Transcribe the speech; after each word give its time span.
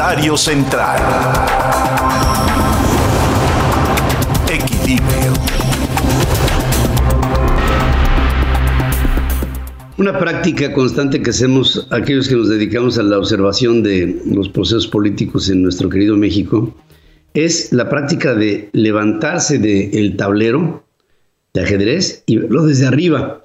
Central. 0.00 0.98
Equilibrio. 4.50 5.34
Una 9.98 10.18
práctica 10.18 10.72
constante 10.72 11.20
que 11.20 11.28
hacemos 11.28 11.86
aquellos 11.90 12.28
que 12.28 12.34
nos 12.34 12.48
dedicamos 12.48 12.96
a 12.96 13.02
la 13.02 13.18
observación 13.18 13.82
de 13.82 14.22
los 14.24 14.48
procesos 14.48 14.86
políticos 14.86 15.50
en 15.50 15.62
nuestro 15.62 15.90
querido 15.90 16.16
México 16.16 16.74
es 17.34 17.70
la 17.70 17.90
práctica 17.90 18.34
de 18.34 18.70
levantarse 18.72 19.58
del 19.58 20.16
tablero 20.16 20.82
de 21.52 21.60
ajedrez 21.60 22.22
y 22.24 22.38
verlo 22.38 22.64
desde 22.64 22.86
arriba, 22.86 23.44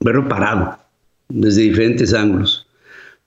verlo 0.00 0.26
parado, 0.26 0.78
desde 1.28 1.60
diferentes 1.60 2.14
ángulos. 2.14 2.66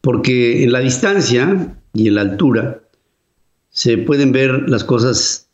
Porque 0.02 0.63
en 0.63 0.71
la 0.71 0.79
distancia 0.79 1.77
y 1.93 2.07
en 2.07 2.15
la 2.15 2.21
altura 2.21 2.81
se 3.69 3.97
pueden 3.97 4.31
ver 4.31 4.69
las 4.69 4.83
cosas 4.83 5.47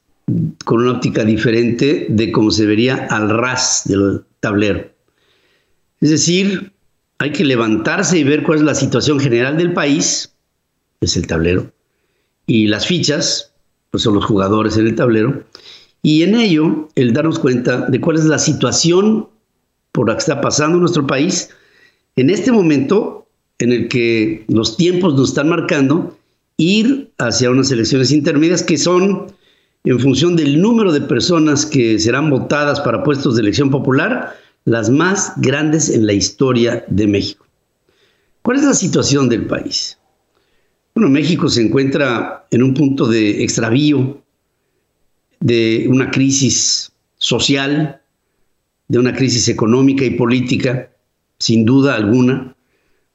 con 0.65 0.81
una 0.81 0.93
óptica 0.93 1.23
diferente 1.23 2.07
de 2.09 2.31
cómo 2.31 2.51
se 2.51 2.65
vería 2.65 3.07
al 3.09 3.29
ras 3.29 3.83
del 3.85 4.23
tablero. 4.39 4.89
Es 5.99 6.09
decir, 6.09 6.71
hay 7.19 7.31
que 7.31 7.45
levantarse 7.45 8.17
y 8.17 8.23
ver 8.23 8.43
cuál 8.43 8.59
es 8.59 8.63
la 8.63 8.75
situación 8.75 9.19
general 9.19 9.57
del 9.57 9.73
país, 9.73 10.33
es 11.01 11.17
el 11.17 11.27
tablero, 11.27 11.71
y 12.47 12.67
las 12.67 12.87
fichas, 12.87 13.53
pues 13.91 14.03
son 14.03 14.15
los 14.15 14.25
jugadores 14.25 14.77
en 14.77 14.87
el 14.87 14.95
tablero, 14.95 15.43
y 16.01 16.23
en 16.23 16.35
ello 16.35 16.89
el 16.95 17.13
darnos 17.13 17.39
cuenta 17.39 17.87
de 17.89 18.01
cuál 18.01 18.17
es 18.17 18.25
la 18.25 18.39
situación 18.39 19.29
por 19.91 20.09
la 20.09 20.15
que 20.15 20.19
está 20.19 20.41
pasando 20.41 20.77
nuestro 20.77 21.07
país 21.07 21.49
en 22.15 22.29
este 22.29 22.51
momento 22.51 23.25
en 23.59 23.71
el 23.71 23.87
que 23.87 24.43
los 24.49 24.75
tiempos 24.75 25.13
nos 25.15 25.29
están 25.29 25.49
marcando 25.49 26.17
ir 26.57 27.11
hacia 27.17 27.49
unas 27.49 27.71
elecciones 27.71 28.11
intermedias 28.11 28.63
que 28.63 28.77
son 28.77 29.27
en 29.83 29.99
función 29.99 30.35
del 30.35 30.61
número 30.61 30.91
de 30.91 31.01
personas 31.01 31.65
que 31.65 31.99
serán 31.99 32.29
votadas 32.29 32.79
para 32.81 33.03
puestos 33.03 33.35
de 33.35 33.41
elección 33.41 33.69
popular, 33.69 34.35
las 34.65 34.89
más 34.89 35.33
grandes 35.37 35.89
en 35.89 36.05
la 36.05 36.13
historia 36.13 36.85
de 36.87 37.07
México. 37.07 37.45
¿Cuál 38.41 38.57
es 38.57 38.63
la 38.63 38.73
situación 38.73 39.27
del 39.29 39.45
país? 39.45 39.97
Bueno, 40.95 41.09
México 41.09 41.49
se 41.49 41.61
encuentra 41.61 42.45
en 42.51 42.63
un 42.63 42.73
punto 42.73 43.07
de 43.07 43.43
extravío, 43.43 44.21
de 45.39 45.87
una 45.89 46.11
crisis 46.11 46.91
social, 47.17 48.01
de 48.87 48.99
una 48.99 49.13
crisis 49.13 49.49
económica 49.49 50.05
y 50.05 50.11
política, 50.11 50.91
sin 51.39 51.65
duda 51.65 51.95
alguna, 51.95 52.55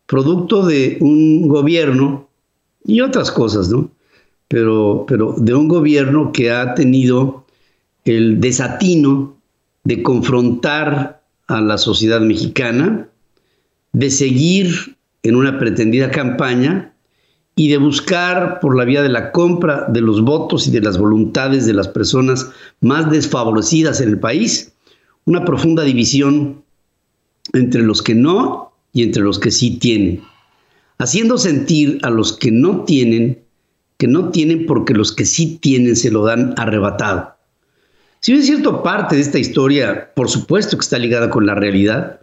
producto 0.07 0.67
de 0.67 0.99
un 1.01 1.49
gobierno 1.49 2.28
y 2.89 3.03
otras 3.03 3.31
cosas, 3.31 3.69
¿no? 3.69 3.91
Pero, 4.49 5.05
pero 5.07 5.35
de 5.37 5.55
un 5.55 5.69
gobierno 5.69 6.33
que 6.33 6.51
ha 6.51 6.75
tenido 6.75 7.45
el 8.05 8.41
desatino 8.41 9.37
de 9.85 10.03
confrontar 10.03 11.23
a 11.49 11.61
la 11.61 11.77
sociedad 11.77 12.21
mexicana, 12.23 13.07
de 13.93 14.11
seguir 14.11 14.97
en 15.23 15.37
una 15.37 15.59
pretendida 15.59 16.11
campaña 16.11 16.95
y 17.55 17.69
de 17.69 17.77
buscar 17.77 18.59
por 18.61 18.75
la 18.75 18.87
vía 18.87 19.03
de 19.03 19.11
la 19.11 19.33
compra 19.33 19.85
de 19.89 20.01
los 20.01 20.23
votos 20.23 20.67
y 20.67 20.71
de 20.71 20.81
las 20.81 20.97
voluntades 20.97 21.67
de 21.67 21.75
las 21.75 21.89
personas 21.89 22.51
más 22.81 23.11
desfavorecidas 23.11 24.01
en 24.01 24.09
el 24.09 24.19
país, 24.19 24.73
una 25.27 25.45
profunda 25.45 25.83
división 25.83 26.63
entre 27.53 27.83
los 27.83 28.01
que 28.01 28.15
no 28.15 28.73
y 28.95 29.03
entre 29.03 29.23
los 29.23 29.39
que 29.39 29.51
sí 29.51 29.79
tienen, 29.79 30.23
haciendo 30.99 31.39
sentir 31.39 31.99
a 32.03 32.11
los 32.11 32.37
que 32.37 32.51
no 32.51 32.85
tienen 32.85 33.39
que 33.99 34.07
no 34.07 34.31
tienen 34.31 34.65
porque 34.65 34.95
los 34.95 35.13
que 35.13 35.27
sí 35.27 35.59
tienen 35.61 35.97
se 35.97 36.11
lo 36.11 36.25
dan 36.25 36.55
arrebatado. 36.57 37.35
Si 38.21 38.33
bien 38.33 38.43
es 38.43 38.47
cierto, 38.47 38.83
parte 38.83 39.17
de 39.17 39.23
esta 39.23 39.39
historia, 39.39 40.13
por 40.15 40.31
supuesto 40.31 40.77
que 40.77 40.83
está 40.83 40.99
ligada 40.99 41.31
con 41.31 41.47
la 41.47 41.55
realidad, 41.55 42.21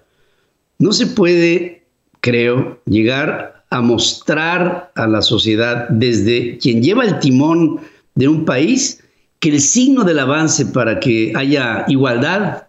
no 0.79 0.91
se 0.93 1.07
puede, 1.07 1.83
creo, 2.21 2.81
llegar 2.85 3.65
a 3.69 3.81
mostrar 3.81 4.91
a 4.95 5.07
la 5.07 5.21
sociedad 5.21 5.87
desde 5.89 6.57
quien 6.57 6.81
lleva 6.81 7.05
el 7.05 7.19
timón 7.19 7.81
de 8.15 8.27
un 8.27 8.45
país 8.45 9.03
que 9.39 9.49
el 9.49 9.59
signo 9.59 10.03
del 10.03 10.19
avance 10.19 10.65
para 10.65 10.99
que 10.99 11.33
haya 11.35 11.85
igualdad 11.87 12.67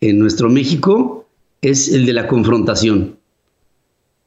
en 0.00 0.18
nuestro 0.18 0.48
México 0.48 1.26
es 1.62 1.88
el 1.88 2.04
de 2.04 2.12
la 2.12 2.26
confrontación. 2.26 3.16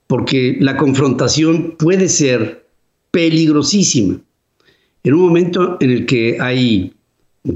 Porque 0.08 0.58
la 0.60 0.78
confrontación 0.78 1.76
puede 1.78 2.08
ser 2.10 2.66
peligrosísima. 3.12 4.20
En 5.04 5.14
un 5.14 5.22
momento 5.22 5.78
en 5.80 5.92
el 5.92 6.06
que 6.06 6.38
hay 6.40 6.94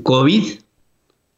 COVID, 0.03 0.44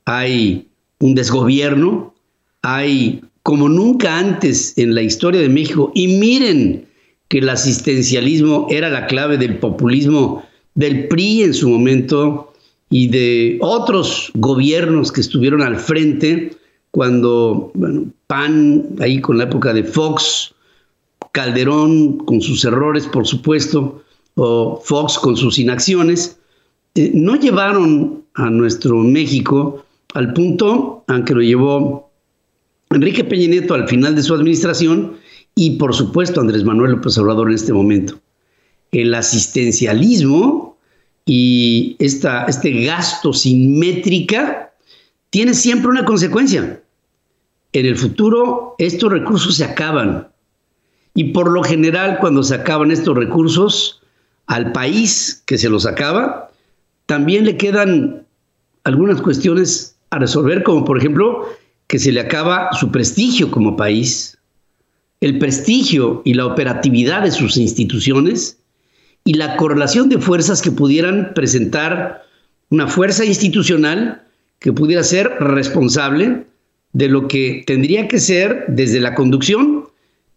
hay 0.06 0.68
un 1.00 1.16
desgobierno, 1.16 2.14
hay 2.62 3.22
como 3.44 3.68
nunca 3.68 4.18
antes 4.18 4.78
en 4.78 4.96
la 4.96 5.02
historia 5.02 5.42
de 5.42 5.50
México, 5.50 5.92
y 5.94 6.08
miren 6.08 6.86
que 7.28 7.40
el 7.40 7.50
asistencialismo 7.50 8.68
era 8.70 8.90
la 8.90 9.08
clave 9.08 9.38
del 9.38 9.58
populismo 9.58 10.44
del 10.76 11.08
PRI 11.08 11.44
en 11.44 11.54
su 11.54 11.70
momento 11.70 12.54
y 12.90 13.08
de 13.08 13.58
otros 13.62 14.32
gobiernos 14.36 15.12
que 15.12 15.22
estuvieron 15.22 15.62
al 15.62 15.78
frente 15.78 16.56
cuando, 16.92 17.72
bueno, 17.74 18.06
PAN, 18.28 18.86
ahí 19.00 19.20
con 19.20 19.38
la 19.38 19.46
época 19.46 19.74
de 19.74 19.84
Fox, 19.84 20.53
Calderón 21.34 22.20
con 22.20 22.42
sus 22.42 22.64
errores, 22.64 23.08
por 23.08 23.28
supuesto, 23.28 24.04
o 24.36 24.80
Fox 24.84 25.18
con 25.18 25.36
sus 25.36 25.60
inacciones, 25.60 26.38
eh, 26.96 27.12
no 27.14 27.36
llevaron 27.36 28.24
a 28.36 28.50
nuestro 28.50 28.96
México 28.98 29.84
al 30.14 30.32
punto, 30.34 31.04
aunque 31.08 31.34
lo 31.34 31.42
llevó 31.42 32.12
Enrique 32.92 33.24
Peña 33.24 33.48
Nieto 33.48 33.74
al 33.74 33.88
final 33.88 34.16
de 34.16 34.22
su 34.22 34.36
administración 34.36 35.18
y 35.56 35.72
por 35.72 35.96
supuesto 35.96 36.40
Andrés 36.40 36.64
Manuel 36.64 36.92
López 36.92 37.18
Obrador 37.18 37.50
en 37.50 37.56
este 37.56 37.74
momento. 37.74 38.20
El 38.92 39.14
asistencialismo 39.16 40.78
y 41.26 41.96
esta, 41.98 42.46
este 42.46 42.84
gasto 42.84 43.34
sin 43.34 43.80
métrica 43.80 44.72
tiene 45.32 45.56
siempre 45.56 45.90
una 45.90 46.06
consecuencia. 46.06 46.80
En 47.72 47.86
el 47.88 47.98
futuro 47.98 48.76
estos 48.78 49.12
recursos 49.12 49.56
se 49.56 49.66
acaban 49.66 50.28
y 51.16 51.26
por 51.26 51.52
lo 51.52 51.64
general 51.64 52.18
cuando 52.20 52.44
se 52.44 52.56
acaban 52.56 52.92
estos 52.92 53.16
recursos, 53.16 54.02
al 54.48 54.72
país 54.72 55.44
que 55.46 55.58
se 55.58 55.70
los 55.70 55.86
acaba, 55.86 56.52
también 57.06 57.46
le 57.46 57.58
quedan 57.58 58.26
algunas 58.84 59.22
cuestiones 59.22 59.96
a 60.10 60.20
resolver, 60.20 60.64
como 60.64 60.86
por 60.86 60.98
ejemplo 60.98 61.48
que 61.88 62.00
se 62.00 62.12
le 62.12 62.22
acaba 62.22 62.70
su 62.74 62.92
prestigio 62.92 63.52
como 63.52 63.78
país, 63.78 64.38
el 65.22 65.40
prestigio 65.40 66.22
y 66.26 66.34
la 66.34 66.46
operatividad 66.46 67.24
de 67.24 67.32
sus 67.32 67.58
instituciones 67.58 68.58
y 69.24 69.36
la 69.36 69.56
correlación 69.56 70.10
de 70.10 70.20
fuerzas 70.20 70.62
que 70.62 70.72
pudieran 70.72 71.34
presentar 71.34 72.24
una 72.70 72.88
fuerza 72.88 73.24
institucional 73.24 74.24
que 74.60 74.74
pudiera 74.74 75.04
ser 75.04 75.30
responsable 75.40 76.46
de 76.94 77.08
lo 77.08 77.28
que 77.28 77.64
tendría 77.66 78.08
que 78.08 78.20
ser 78.20 78.66
desde 78.68 79.00
la 79.00 79.16
conducción 79.16 79.83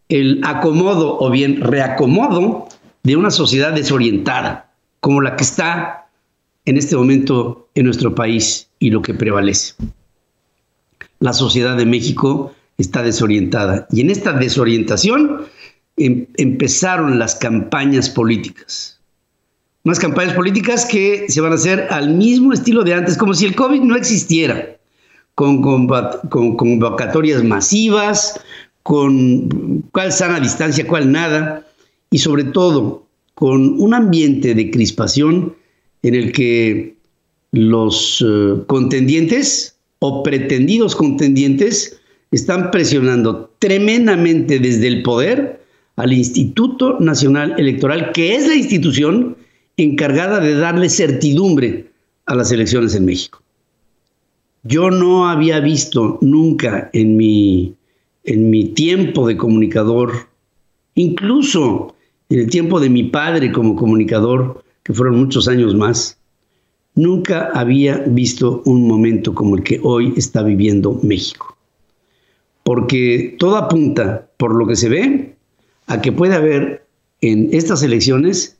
el 0.08 0.40
acomodo 0.44 1.18
o 1.18 1.30
bien 1.30 1.60
reacomodo 1.60 2.68
de 3.02 3.16
una 3.16 3.30
sociedad 3.30 3.72
desorientada, 3.72 4.70
como 5.00 5.20
la 5.20 5.36
que 5.36 5.44
está 5.44 6.06
en 6.64 6.76
este 6.76 6.96
momento 6.96 7.68
en 7.74 7.86
nuestro 7.86 8.14
país 8.14 8.68
y 8.78 8.90
lo 8.90 9.02
que 9.02 9.14
prevalece. 9.14 9.74
La 11.20 11.32
sociedad 11.32 11.76
de 11.76 11.86
México 11.86 12.52
está 12.78 13.02
desorientada 13.02 13.86
y 13.90 14.00
en 14.00 14.10
esta 14.10 14.32
desorientación 14.32 15.46
em, 15.96 16.26
empezaron 16.36 17.18
las 17.18 17.36
campañas 17.36 18.10
políticas. 18.10 19.00
Unas 19.84 20.00
campañas 20.00 20.34
políticas 20.34 20.84
que 20.84 21.26
se 21.28 21.40
van 21.40 21.52
a 21.52 21.54
hacer 21.54 21.86
al 21.90 22.14
mismo 22.14 22.52
estilo 22.52 22.82
de 22.82 22.94
antes, 22.94 23.16
como 23.16 23.34
si 23.34 23.46
el 23.46 23.54
COVID 23.54 23.82
no 23.82 23.94
existiera, 23.94 24.76
con, 25.36 25.62
con 25.62 26.56
convocatorias 26.56 27.44
masivas, 27.44 28.40
con 28.86 29.82
cuál 29.90 30.12
sana 30.12 30.38
distancia, 30.38 30.86
cuál 30.86 31.10
nada, 31.10 31.66
y 32.08 32.18
sobre 32.18 32.44
todo 32.44 33.04
con 33.34 33.80
un 33.80 33.94
ambiente 33.94 34.54
de 34.54 34.70
crispación 34.70 35.56
en 36.04 36.14
el 36.14 36.30
que 36.30 36.94
los 37.50 38.24
eh, 38.24 38.62
contendientes 38.68 39.74
o 39.98 40.22
pretendidos 40.22 40.94
contendientes 40.94 41.98
están 42.30 42.70
presionando 42.70 43.50
tremendamente 43.58 44.60
desde 44.60 44.86
el 44.86 45.02
poder 45.02 45.60
al 45.96 46.12
Instituto 46.12 47.00
Nacional 47.00 47.56
Electoral, 47.58 48.12
que 48.12 48.36
es 48.36 48.46
la 48.46 48.54
institución 48.54 49.36
encargada 49.76 50.38
de 50.38 50.54
darle 50.54 50.90
certidumbre 50.90 51.90
a 52.26 52.36
las 52.36 52.52
elecciones 52.52 52.94
en 52.94 53.04
México. 53.04 53.42
Yo 54.62 54.90
no 54.92 55.28
había 55.28 55.58
visto 55.58 56.18
nunca 56.20 56.88
en 56.92 57.16
mi, 57.16 57.75
en 58.26 58.50
mi 58.50 58.66
tiempo 58.66 59.26
de 59.26 59.36
comunicador, 59.36 60.28
incluso 60.94 61.94
en 62.28 62.40
el 62.40 62.50
tiempo 62.50 62.80
de 62.80 62.90
mi 62.90 63.04
padre 63.04 63.52
como 63.52 63.76
comunicador, 63.76 64.62
que 64.82 64.92
fueron 64.92 65.18
muchos 65.18 65.48
años 65.48 65.74
más, 65.74 66.18
nunca 66.94 67.50
había 67.54 67.98
visto 67.98 68.62
un 68.64 68.86
momento 68.86 69.34
como 69.34 69.56
el 69.56 69.62
que 69.62 69.80
hoy 69.82 70.12
está 70.16 70.42
viviendo 70.42 70.98
México. 71.02 71.56
Porque 72.64 73.36
todo 73.38 73.56
apunta, 73.56 74.28
por 74.36 74.54
lo 74.54 74.66
que 74.66 74.76
se 74.76 74.88
ve, 74.88 75.36
a 75.86 76.00
que 76.00 76.10
puede 76.10 76.34
haber 76.34 76.84
en 77.20 77.50
estas 77.52 77.82
elecciones 77.84 78.58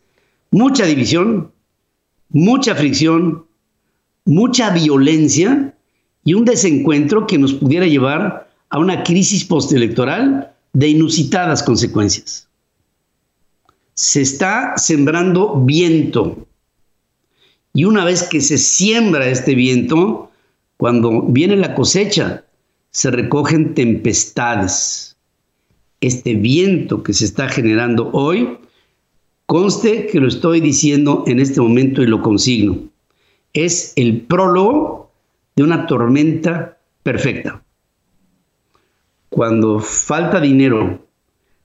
mucha 0.52 0.86
división, 0.86 1.50
mucha 2.28 2.76
fricción, 2.76 3.44
mucha 4.24 4.70
violencia 4.70 5.74
y 6.24 6.34
un 6.34 6.44
desencuentro 6.44 7.26
que 7.26 7.38
nos 7.38 7.54
pudiera 7.54 7.86
llevar 7.86 8.45
a 8.76 8.78
una 8.78 9.02
crisis 9.04 9.42
postelectoral 9.42 10.52
de 10.74 10.88
inusitadas 10.88 11.62
consecuencias. 11.62 12.46
Se 13.94 14.20
está 14.20 14.76
sembrando 14.76 15.62
viento. 15.64 16.46
Y 17.72 17.84
una 17.84 18.04
vez 18.04 18.24
que 18.24 18.42
se 18.42 18.58
siembra 18.58 19.28
este 19.28 19.54
viento, 19.54 20.30
cuando 20.76 21.22
viene 21.22 21.56
la 21.56 21.74
cosecha, 21.74 22.44
se 22.90 23.10
recogen 23.10 23.72
tempestades. 23.72 25.16
Este 26.02 26.34
viento 26.34 27.02
que 27.02 27.14
se 27.14 27.24
está 27.24 27.48
generando 27.48 28.10
hoy, 28.12 28.58
conste 29.46 30.06
que 30.08 30.20
lo 30.20 30.28
estoy 30.28 30.60
diciendo 30.60 31.24
en 31.26 31.40
este 31.40 31.62
momento 31.62 32.02
y 32.02 32.08
lo 32.08 32.20
consigno, 32.20 32.76
es 33.54 33.94
el 33.96 34.20
prólogo 34.20 35.10
de 35.54 35.62
una 35.62 35.86
tormenta 35.86 36.76
perfecta 37.02 37.62
cuando 39.36 39.80
falta 39.80 40.40
dinero, 40.40 40.98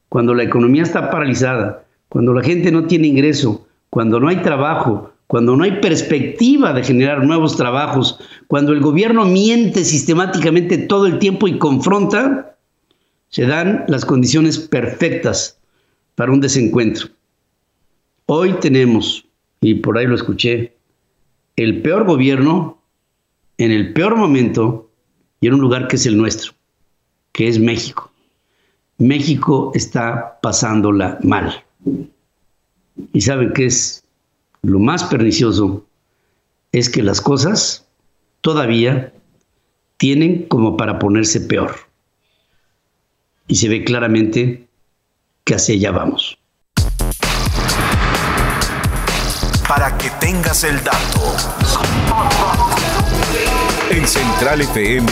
cuando 0.10 0.34
la 0.34 0.44
economía 0.44 0.84
está 0.84 1.10
paralizada, 1.10 1.86
cuando 2.10 2.34
la 2.34 2.44
gente 2.44 2.70
no 2.70 2.86
tiene 2.86 3.08
ingreso, 3.08 3.66
cuando 3.90 4.20
no 4.20 4.28
hay 4.28 4.42
trabajo, 4.42 5.14
cuando 5.28 5.56
no 5.56 5.64
hay 5.64 5.80
perspectiva 5.80 6.74
de 6.74 6.84
generar 6.84 7.24
nuevos 7.24 7.56
trabajos, 7.56 8.20
cuando 8.48 8.74
el 8.74 8.82
gobierno 8.82 9.24
miente 9.24 9.86
sistemáticamente 9.86 10.80
todo 10.80 11.06
el 11.06 11.18
tiempo 11.18 11.48
y 11.48 11.58
confronta, 11.60 12.58
se 13.30 13.46
dan 13.46 13.86
las 13.88 14.04
condiciones 14.04 14.60
perfectas 14.60 15.58
para 16.16 16.34
un 16.34 16.42
desencuentro. 16.42 17.08
Hoy 18.26 18.52
tenemos, 18.60 19.26
y 19.62 19.76
por 19.76 19.98
ahí 19.98 20.08
lo 20.08 20.16
escuché, 20.16 20.76
el 21.56 21.82
peor 21.82 22.04
gobierno 22.04 22.82
en 23.58 23.72
el 23.72 23.94
peor 23.94 24.18
momento 24.18 24.90
y 25.40 25.48
en 25.48 25.54
un 25.54 25.62
lugar 25.62 25.88
que 25.88 25.96
es 25.96 26.06
el 26.06 26.18
nuestro 26.18 26.52
que 27.32 27.48
es 27.48 27.60
México. 27.60 28.12
México 28.98 29.72
está 29.74 30.40
pasándola 30.42 31.18
mal. 31.24 31.64
Y 33.14 33.22
saben 33.22 33.54
que 33.54 33.66
es 33.66 34.04
lo 34.62 34.80
más 34.80 35.04
pernicioso, 35.06 35.86
es 36.72 36.90
que 36.90 37.02
las 37.02 37.20
cosas 37.20 37.88
todavía 38.42 39.12
tienen 39.98 40.44
como 40.48 40.78
para 40.78 41.00
ponerse 41.00 41.42
peor. 41.42 41.76
Y 43.48 43.56
se 43.56 43.70
ve 43.70 43.84
claramente 43.84 44.68
que 45.44 45.56
hacia 45.56 45.76
allá 45.76 45.92
vamos. 45.92 46.38
Para 49.68 49.98
que 49.98 50.10
tengas 50.20 50.64
el 50.64 50.76
dato. 50.84 51.36
En 53.90 54.08
Central 54.08 54.62
FM 54.62 55.12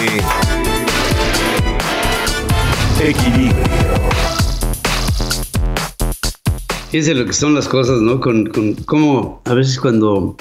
Equilibrio. 3.02 3.56
Fíjense 6.92 7.16
lo 7.16 7.26
que 7.26 7.34
son 7.34 7.56
las 7.56 7.70
cosas, 7.70 8.02
¿no? 8.02 8.20
Con, 8.20 8.48
con 8.48 8.74
cómo 8.74 9.42
a 9.46 9.54
veces 9.54 9.80
cuando 9.80 10.36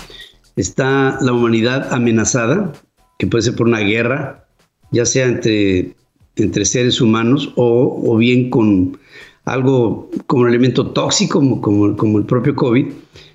está 0.56 1.19
la 1.20 1.32
humanidad 1.32 1.93
amenazada, 1.93 2.72
que 3.19 3.28
puede 3.28 3.43
ser 3.43 3.55
por 3.55 3.69
una 3.69 3.78
guerra, 3.78 4.44
ya 4.90 5.06
sea 5.06 5.26
entre, 5.26 5.94
entre 6.34 6.64
seres 6.64 7.00
humanos 7.00 7.52
o, 7.55 8.02
o 8.05 8.16
bien 8.16 8.50
con 8.50 8.99
algo 9.44 10.11
como 10.26 10.43
un 10.43 10.49
elemento 10.49 10.88
tóxico, 10.88 11.38
como, 11.38 11.61
como, 11.61 11.96
como 11.96 12.19
el 12.19 12.25
propio 12.25 12.56
COVID, 12.56 12.87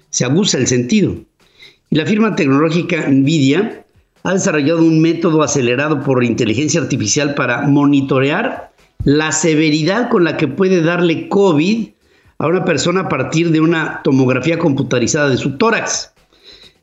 se 0.09 0.25
abusa 0.25 0.57
el 0.57 0.67
sentido. 0.67 1.15
Y 1.89 1.95
la 1.95 2.05
firma 2.05 2.35
tecnológica 2.35 3.07
Nvidia 3.09 3.85
ha 4.23 4.33
desarrollado 4.33 4.79
un 4.79 5.01
método 5.01 5.43
acelerado 5.43 6.03
por 6.03 6.23
inteligencia 6.25 6.81
artificial 6.81 7.35
para 7.35 7.61
monitorear 7.67 8.72
la 9.05 9.31
severidad 9.31 10.09
con 10.09 10.23
la 10.23 10.37
que 10.37 10.47
puede 10.47 10.81
darle 10.81 11.27
COVID 11.29 11.89
a 12.37 12.47
una 12.47 12.65
persona 12.65 13.01
a 13.01 13.09
partir 13.09 13.51
de 13.51 13.61
una 13.61 14.01
tomografía 14.03 14.57
computarizada 14.57 15.29
de 15.29 15.37
su 15.37 15.57
tórax. 15.57 16.11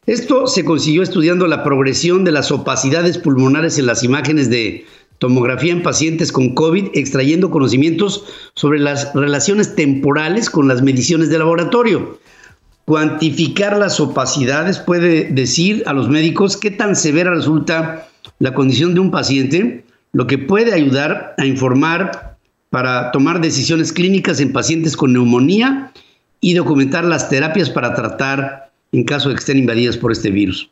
Esto 0.07 0.47
se 0.47 0.65
consiguió 0.65 1.03
estudiando 1.03 1.47
la 1.47 1.63
progresión 1.63 2.25
de 2.25 2.33
las 2.33 2.51
opacidades 2.51 3.19
pulmonares 3.19 3.79
en 3.79 3.87
las 3.87 4.03
imágenes 4.03 4.51
de 4.51 4.87
tomografía 5.19 5.73
en 5.73 5.83
pacientes 5.83 6.33
con 6.33 6.55
COVID, 6.55 6.89
extrayendo 6.95 7.51
conocimientos 7.51 8.25
sobre 8.55 8.79
las 8.79 9.15
relaciones 9.15 9.77
temporales 9.77 10.49
con 10.49 10.67
las 10.67 10.83
mediciones 10.83 11.29
de 11.29 11.39
laboratorio. 11.39 12.19
Cuantificar 12.87 13.77
las 13.77 14.01
opacidades 14.01 14.79
puede 14.79 15.25
decir 15.31 15.83
a 15.87 15.93
los 15.93 16.09
médicos 16.09 16.57
qué 16.57 16.71
tan 16.71 16.97
severa 16.97 17.35
resulta 17.35 18.09
la 18.39 18.55
condición 18.55 18.95
de 18.95 19.01
un 19.01 19.11
paciente 19.11 19.85
lo 20.13 20.27
que 20.27 20.39
puede 20.39 20.75
ayudar 20.75 21.35
a 21.39 21.47
informar 21.47 22.37
para 22.71 23.11
tomar 23.11 23.41
decisiones 23.41 23.93
clínicas 23.93 24.41
en 24.41 24.53
pacientes 24.53 24.97
con 24.97 25.13
neumonía 25.13 25.93
y 26.41 26.55
documentar 26.55 27.05
las 27.05 27.29
terapias 27.29 27.71
para 27.71 27.95
tratar 27.95 28.71
en 28.93 29.05
caso 29.05 29.29
de 29.29 29.35
que 29.35 29.41
estén 29.41 29.59
invadidas 29.59 29.97
por 29.97 30.13
este 30.13 30.31
virus. 30.31 30.71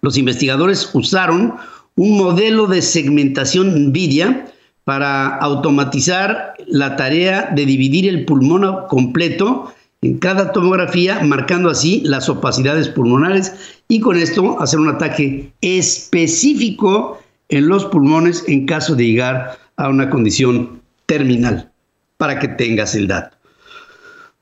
Los 0.00 0.16
investigadores 0.16 0.90
usaron 0.92 1.54
un 1.96 2.16
modelo 2.16 2.66
de 2.66 2.82
segmentación 2.82 3.88
NVIDIA 3.88 4.46
para 4.84 5.36
automatizar 5.38 6.54
la 6.66 6.94
tarea 6.94 7.50
de 7.54 7.66
dividir 7.66 8.08
el 8.08 8.24
pulmón 8.24 8.86
completo 8.88 9.72
en 10.02 10.18
cada 10.18 10.52
tomografía, 10.52 11.20
marcando 11.24 11.70
así 11.70 12.02
las 12.04 12.28
opacidades 12.28 12.88
pulmonares 12.88 13.52
y 13.88 13.98
con 13.98 14.16
esto 14.16 14.60
hacer 14.60 14.78
un 14.78 14.88
ataque 14.88 15.50
específico 15.60 17.18
en 17.48 17.68
los 17.68 17.84
pulmones 17.86 18.44
en 18.48 18.66
caso 18.66 18.94
de 18.94 19.06
llegar 19.06 19.58
a 19.76 19.88
una 19.88 20.10
condición 20.10 20.80
terminal, 21.06 21.70
para 22.16 22.38
que 22.38 22.48
tengas 22.48 22.94
el 22.94 23.06
dato. 23.06 23.36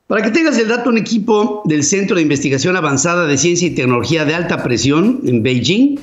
Para 0.06 0.22
que 0.22 0.30
tengas 0.30 0.58
el 0.58 0.68
dato, 0.68 0.90
un 0.90 0.98
equipo 0.98 1.62
del 1.64 1.82
Centro 1.82 2.16
de 2.16 2.22
Investigación 2.22 2.76
Avanzada 2.76 3.26
de 3.26 3.38
Ciencia 3.38 3.68
y 3.68 3.74
Tecnología 3.74 4.24
de 4.24 4.34
Alta 4.34 4.62
Presión 4.62 5.20
en 5.24 5.42
Beijing 5.42 5.98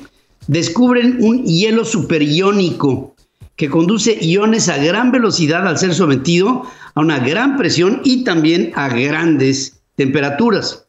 descubren 0.48 1.18
un 1.20 1.44
hielo 1.44 1.84
superiónico 1.84 3.14
que 3.56 3.68
conduce 3.68 4.18
iones 4.20 4.68
a 4.68 4.78
gran 4.78 5.12
velocidad 5.12 5.66
al 5.66 5.78
ser 5.78 5.94
sometido 5.94 6.64
a 6.94 7.00
una 7.00 7.20
gran 7.20 7.56
presión 7.56 8.00
y 8.04 8.24
también 8.24 8.72
a 8.74 8.88
grandes 8.88 9.80
temperaturas. 9.94 10.84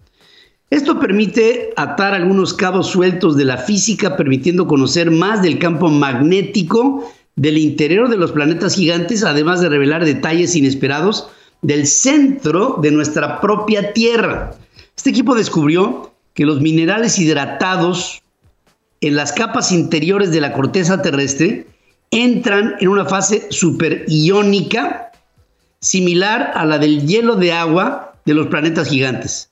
Esto 0.73 0.99
permite 0.99 1.71
atar 1.75 2.15
algunos 2.15 2.51
cabos 2.51 2.87
sueltos 2.87 3.37
de 3.37 3.45
la 3.45 3.57
física, 3.57 4.17
permitiendo 4.17 4.65
conocer 4.65 5.11
más 5.11 5.43
del 5.43 5.59
campo 5.59 5.87
magnético 5.87 7.13
del 7.35 7.59
interior 7.59 8.09
de 8.09 8.17
los 8.17 8.31
planetas 8.31 8.73
gigantes, 8.73 9.23
además 9.23 9.61
de 9.61 9.69
revelar 9.69 10.03
detalles 10.03 10.55
inesperados 10.55 11.27
del 11.61 11.85
centro 11.85 12.79
de 12.81 12.89
nuestra 12.89 13.39
propia 13.39 13.93
Tierra. 13.93 14.55
Este 14.97 15.11
equipo 15.11 15.35
descubrió 15.35 16.11
que 16.33 16.47
los 16.47 16.59
minerales 16.59 17.19
hidratados 17.19 18.23
en 18.99 19.15
las 19.15 19.31
capas 19.31 19.71
interiores 19.71 20.31
de 20.31 20.41
la 20.41 20.53
corteza 20.53 21.03
terrestre 21.03 21.67
entran 22.09 22.77
en 22.79 22.87
una 22.87 23.05
fase 23.05 23.45
superiónica 23.51 25.11
similar 25.81 26.51
a 26.55 26.65
la 26.65 26.79
del 26.79 27.05
hielo 27.05 27.35
de 27.35 27.53
agua 27.53 28.15
de 28.25 28.33
los 28.33 28.47
planetas 28.47 28.89
gigantes. 28.89 29.51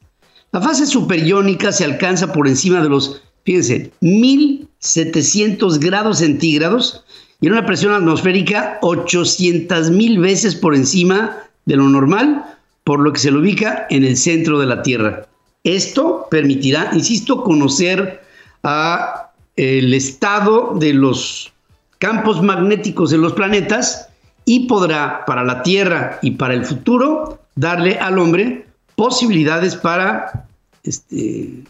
La 0.53 0.59
fase 0.59 0.85
superiónica 0.85 1.71
se 1.71 1.85
alcanza 1.85 2.33
por 2.33 2.45
encima 2.45 2.81
de 2.81 2.89
los, 2.89 3.21
fíjense, 3.45 3.89
1700 4.01 5.79
grados 5.79 6.17
centígrados 6.17 7.05
y 7.39 7.47
en 7.47 7.53
una 7.53 7.65
presión 7.65 7.93
atmosférica 7.93 8.77
800 8.81 9.91
mil 9.91 10.19
veces 10.19 10.55
por 10.55 10.75
encima 10.75 11.37
de 11.65 11.77
lo 11.77 11.87
normal, 11.87 12.43
por 12.83 12.99
lo 12.99 13.13
que 13.13 13.19
se 13.19 13.31
lo 13.31 13.39
ubica 13.39 13.87
en 13.89 14.03
el 14.03 14.17
centro 14.17 14.59
de 14.59 14.65
la 14.65 14.83
Tierra. 14.83 15.25
Esto 15.63 16.27
permitirá, 16.29 16.89
insisto, 16.91 17.43
conocer 17.43 18.21
a 18.63 19.31
el 19.55 19.93
estado 19.93 20.75
de 20.77 20.93
los 20.93 21.53
campos 21.97 22.43
magnéticos 22.43 23.09
de 23.11 23.19
los 23.19 23.31
planetas 23.31 24.09
y 24.43 24.67
podrá 24.67 25.23
para 25.25 25.45
la 25.45 25.63
Tierra 25.63 26.19
y 26.21 26.31
para 26.31 26.55
el 26.55 26.65
futuro 26.65 27.39
darle 27.55 27.97
al 27.99 28.19
hombre 28.19 28.65
posibilidades 28.95 29.75
para 29.75 30.47
este, 30.83 31.63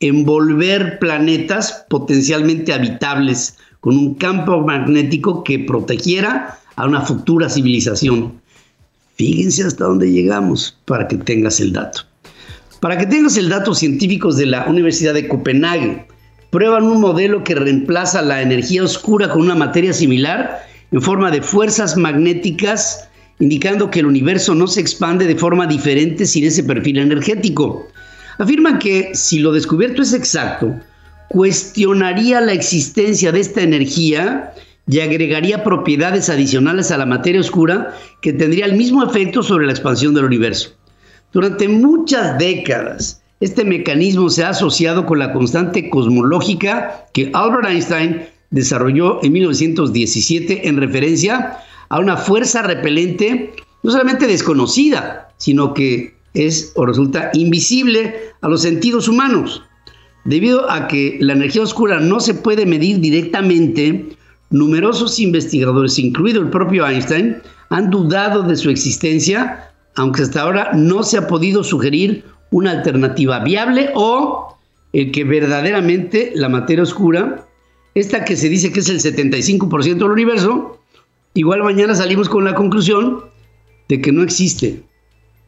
envolver 0.00 0.98
planetas 0.98 1.84
potencialmente 1.88 2.72
habitables 2.72 3.56
con 3.80 3.96
un 3.96 4.14
campo 4.14 4.60
magnético 4.60 5.44
que 5.44 5.58
protegiera 5.58 6.58
a 6.76 6.86
una 6.86 7.00
futura 7.00 7.48
civilización. 7.48 8.40
Fíjense 9.16 9.64
hasta 9.64 9.84
dónde 9.84 10.10
llegamos 10.10 10.78
para 10.84 11.08
que 11.08 11.16
tengas 11.16 11.58
el 11.60 11.72
dato. 11.72 12.02
Para 12.80 12.96
que 12.96 13.06
tengas 13.06 13.36
el 13.36 13.48
dato, 13.48 13.74
científicos 13.74 14.36
de 14.36 14.46
la 14.46 14.66
Universidad 14.66 15.14
de 15.14 15.26
Copenhague 15.26 16.06
prueban 16.50 16.84
un 16.84 17.00
modelo 17.00 17.42
que 17.42 17.56
reemplaza 17.56 18.22
la 18.22 18.40
energía 18.40 18.84
oscura 18.84 19.28
con 19.28 19.42
una 19.42 19.56
materia 19.56 19.92
similar 19.92 20.64
en 20.92 21.02
forma 21.02 21.30
de 21.30 21.42
fuerzas 21.42 21.96
magnéticas, 21.96 23.07
indicando 23.40 23.90
que 23.90 24.00
el 24.00 24.06
universo 24.06 24.54
no 24.54 24.66
se 24.66 24.80
expande 24.80 25.26
de 25.26 25.36
forma 25.36 25.66
diferente 25.66 26.26
sin 26.26 26.44
ese 26.44 26.64
perfil 26.64 26.98
energético. 26.98 27.88
Afirman 28.38 28.78
que 28.78 29.10
si 29.14 29.38
lo 29.38 29.52
descubierto 29.52 30.02
es 30.02 30.12
exacto, 30.12 30.74
cuestionaría 31.28 32.40
la 32.40 32.52
existencia 32.52 33.32
de 33.32 33.40
esta 33.40 33.62
energía 33.62 34.52
y 34.88 35.00
agregaría 35.00 35.64
propiedades 35.64 36.30
adicionales 36.30 36.90
a 36.90 36.98
la 36.98 37.06
materia 37.06 37.40
oscura 37.40 37.94
que 38.22 38.32
tendría 38.32 38.64
el 38.64 38.76
mismo 38.76 39.04
efecto 39.04 39.42
sobre 39.42 39.66
la 39.66 39.72
expansión 39.72 40.14
del 40.14 40.24
universo. 40.24 40.70
Durante 41.32 41.68
muchas 41.68 42.38
décadas, 42.38 43.22
este 43.40 43.64
mecanismo 43.64 44.30
se 44.30 44.44
ha 44.44 44.48
asociado 44.48 45.04
con 45.04 45.18
la 45.18 45.32
constante 45.32 45.90
cosmológica 45.90 47.06
que 47.12 47.30
Albert 47.34 47.68
Einstein 47.68 48.22
desarrolló 48.50 49.22
en 49.22 49.32
1917 49.32 50.66
en 50.66 50.78
referencia 50.78 51.58
a 51.88 51.98
una 51.98 52.16
fuerza 52.16 52.62
repelente 52.62 53.54
no 53.82 53.90
solamente 53.90 54.26
desconocida, 54.26 55.32
sino 55.36 55.74
que 55.74 56.14
es 56.34 56.72
o 56.76 56.84
resulta 56.84 57.30
invisible 57.32 58.14
a 58.40 58.48
los 58.48 58.62
sentidos 58.62 59.08
humanos. 59.08 59.62
Debido 60.24 60.70
a 60.70 60.88
que 60.88 61.16
la 61.20 61.32
energía 61.32 61.62
oscura 61.62 62.00
no 62.00 62.20
se 62.20 62.34
puede 62.34 62.66
medir 62.66 63.00
directamente, 63.00 64.16
numerosos 64.50 65.18
investigadores, 65.18 65.98
incluido 65.98 66.42
el 66.42 66.50
propio 66.50 66.86
Einstein, 66.86 67.36
han 67.70 67.90
dudado 67.90 68.42
de 68.42 68.56
su 68.56 68.70
existencia 68.70 69.68
aunque 69.98 70.22
hasta 70.22 70.42
ahora 70.42 70.70
no 70.74 71.02
se 71.02 71.18
ha 71.18 71.26
podido 71.26 71.64
sugerir 71.64 72.24
una 72.50 72.70
alternativa 72.70 73.40
viable 73.40 73.90
o 73.94 74.56
el 74.92 75.10
que 75.10 75.24
verdaderamente 75.24 76.30
la 76.34 76.48
materia 76.48 76.84
oscura, 76.84 77.44
esta 77.94 78.24
que 78.24 78.36
se 78.36 78.48
dice 78.48 78.72
que 78.72 78.78
es 78.78 78.88
el 78.88 79.00
75% 79.00 79.98
del 79.98 80.10
universo, 80.10 80.77
igual 81.38 81.62
mañana 81.62 81.94
salimos 81.94 82.28
con 82.28 82.44
la 82.44 82.54
conclusión 82.54 83.24
de 83.88 84.00
que 84.00 84.10
no 84.10 84.22
existe 84.22 84.82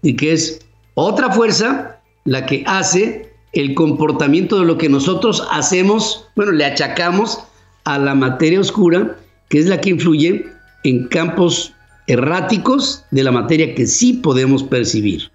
y 0.02 0.14
que 0.14 0.32
es 0.32 0.60
otra 0.94 1.32
fuerza 1.32 2.00
la 2.24 2.46
que 2.46 2.62
hace 2.66 3.32
el 3.52 3.74
comportamiento 3.74 4.60
de 4.60 4.66
lo 4.66 4.78
que 4.78 4.88
nosotros 4.88 5.46
hacemos, 5.50 6.28
bueno, 6.36 6.52
le 6.52 6.64
achacamos 6.64 7.40
a 7.84 7.98
la 7.98 8.14
materia 8.14 8.60
oscura, 8.60 9.16
que 9.48 9.58
es 9.58 9.66
la 9.66 9.80
que 9.80 9.90
influye 9.90 10.46
en 10.84 11.08
campos 11.08 11.74
erráticos 12.06 13.04
de 13.10 13.24
la 13.24 13.32
materia 13.32 13.74
que 13.74 13.86
sí 13.86 14.12
podemos 14.12 14.62
percibir, 14.62 15.32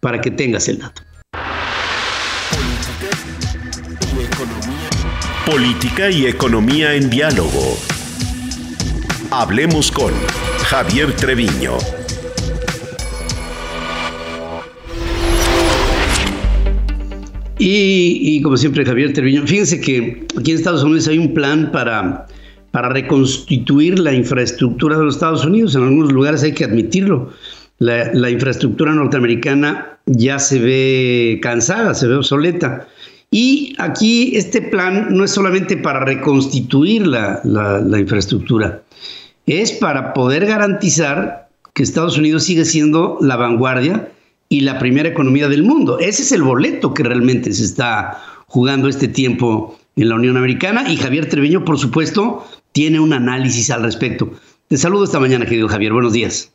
para 0.00 0.20
que 0.20 0.30
tengas 0.30 0.68
el 0.68 0.80
dato. 0.80 1.02
Política 5.46 6.10
y 6.10 6.26
economía 6.26 6.94
en 6.94 7.08
diálogo. 7.08 7.78
Hablemos 9.32 9.92
con 9.92 10.12
Javier 10.64 11.14
Treviño. 11.14 11.74
Y, 17.56 18.42
como 18.42 18.56
siempre, 18.56 18.84
Javier 18.84 19.12
Treviño, 19.12 19.46
fíjense 19.46 19.80
que 19.80 20.26
aquí 20.36 20.50
en 20.50 20.56
Estados 20.56 20.82
Unidos 20.82 21.06
hay 21.06 21.18
un 21.18 21.32
plan 21.32 21.70
para 21.70 22.26
para 22.72 22.88
reconstituir 22.88 23.98
la 23.98 24.12
infraestructura 24.12 24.96
de 24.96 25.04
los 25.04 25.14
Estados 25.14 25.44
Unidos. 25.44 25.74
En 25.74 25.82
algunos 25.82 26.12
lugares 26.12 26.42
hay 26.42 26.52
que 26.52 26.64
admitirlo. 26.64 27.30
La, 27.78 28.30
infraestructura 28.30 28.92
norteamericana 28.92 29.98
ya 30.06 30.38
se 30.38 30.58
ve 30.58 31.40
cansada, 31.40 31.94
se 31.94 32.06
ve 32.06 32.16
obsoleta. 32.16 32.86
Y 33.30 33.74
aquí 33.78 34.32
este 34.36 34.60
plan 34.60 35.08
no 35.10 35.24
es 35.24 35.30
solamente 35.30 35.76
para 35.76 36.04
reconstituir 36.04 37.06
la 37.06 37.98
infraestructura, 37.98 38.82
es 39.46 39.72
para 39.72 40.12
poder 40.12 40.46
garantizar 40.46 41.48
que 41.74 41.82
Estados 41.82 42.18
Unidos 42.18 42.44
sigue 42.44 42.64
siendo 42.64 43.18
la 43.20 43.36
vanguardia 43.36 44.10
y 44.48 44.60
la 44.60 44.78
primera 44.78 45.08
economía 45.08 45.48
del 45.48 45.62
mundo. 45.62 45.98
Ese 45.98 46.22
es 46.22 46.32
el 46.32 46.42
boleto 46.42 46.92
que 46.92 47.02
realmente 47.02 47.52
se 47.52 47.64
está 47.64 48.20
jugando 48.46 48.88
este 48.88 49.08
tiempo 49.08 49.78
en 49.96 50.08
la 50.08 50.16
Unión 50.16 50.36
Americana. 50.36 50.90
Y 50.90 50.96
Javier 50.96 51.28
Treviño, 51.28 51.64
por 51.64 51.78
supuesto, 51.78 52.44
tiene 52.72 53.00
un 53.00 53.12
análisis 53.12 53.70
al 53.70 53.82
respecto. 53.82 54.30
Te 54.68 54.76
saludo 54.76 55.04
esta 55.04 55.20
mañana, 55.20 55.46
querido 55.46 55.68
Javier. 55.68 55.92
Buenos 55.92 56.12
días. 56.12 56.52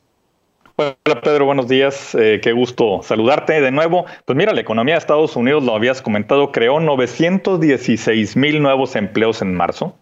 Hola 0.78 1.22
Pedro, 1.24 1.46
buenos 1.46 1.70
días. 1.70 2.14
Eh, 2.16 2.42
qué 2.44 2.52
gusto 2.52 3.00
saludarte 3.02 3.62
de 3.62 3.72
nuevo. 3.72 4.06
Pues 4.26 4.36
mira, 4.36 4.54
la 4.54 4.60
economía 4.60 4.96
de 4.96 5.00
Estados 5.00 5.38
Unidos, 5.38 5.64
lo 5.64 5.74
habías 5.74 6.02
comentado, 6.02 6.52
creó 6.52 6.82
916 6.82 8.36
mil 8.36 8.62
nuevos 8.62 8.98
empleos 8.98 9.42
en 9.42 9.54
marzo. 9.54 9.96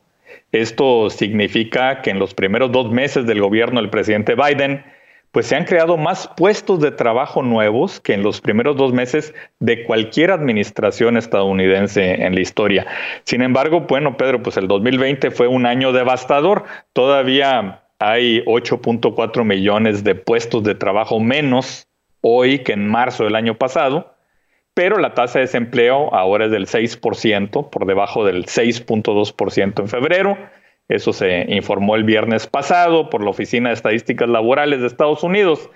Esto 0.52 1.10
significa 1.10 2.02
que 2.02 2.10
en 2.12 2.20
los 2.20 2.34
primeros 2.34 2.72
dos 2.72 2.92
meses 2.92 3.25
del 3.25 3.42
gobierno 3.42 3.82
del 3.82 3.90
presidente 3.90 4.36
Biden, 4.36 4.84
pues 5.32 5.48
se 5.48 5.56
han 5.56 5.66
creado 5.66 5.98
más 5.98 6.30
puestos 6.38 6.80
de 6.80 6.92
trabajo 6.92 7.42
nuevos 7.42 8.00
que 8.00 8.13
en 8.13 8.22
los 8.22 8.40
primeros 8.40 8.78
dos 8.78 8.94
meses 8.94 9.34
de 9.60 9.84
cualquier 9.84 10.30
administración 10.30 11.18
estadounidense 11.18 12.24
en 12.24 12.36
la 12.36 12.42
historia. 12.42 12.86
Sin 13.24 13.42
embargo, 13.42 13.82
bueno, 13.82 14.16
Pedro, 14.16 14.44
pues 14.44 14.58
el 14.58 14.68
2020 14.68 15.32
fue 15.32 15.48
un 15.48 15.66
año 15.66 15.92
devastador. 15.92 16.66
Todavía 16.94 17.82
hay 17.98 18.44
8.4 18.46 19.44
millones 19.44 20.04
de 20.04 20.13
puestos 20.13 20.63
de 20.63 20.75
trabajo 20.75 21.20
menos 21.20 21.88
hoy 22.22 22.60
que 22.60 22.74
en 22.74 22.88
marzo 22.88 23.24
del 23.24 23.36
año 23.36 23.58
pasado, 23.58 24.12
pero 24.74 24.98
la 24.98 25.13
tasa 25.13 25.39
de 25.39 25.46
desempleo 25.46 26.13
ahora 26.13 26.46
es 26.46 26.51
del 26.51 26.68
6%, 26.68 27.70
por 27.70 27.86
debajo 27.86 28.25
del 28.25 28.46
6.2% 28.46 29.80
en 29.80 29.88
febrero 29.88 30.38
eso 30.89 31.13
se 31.13 31.46
informó 31.50 31.96
el 31.96 32.03
viernes 32.03 32.48
pasado 32.48 33.10
por 33.10 33.24
la 33.24 33.30
Oficina 33.30 33.70
de 33.70 33.75
Estadísticas 33.75 34.27
Laborales 34.27 34.82
de 34.82 34.88
Estados 34.88 35.24
Unidos. 35.24 35.70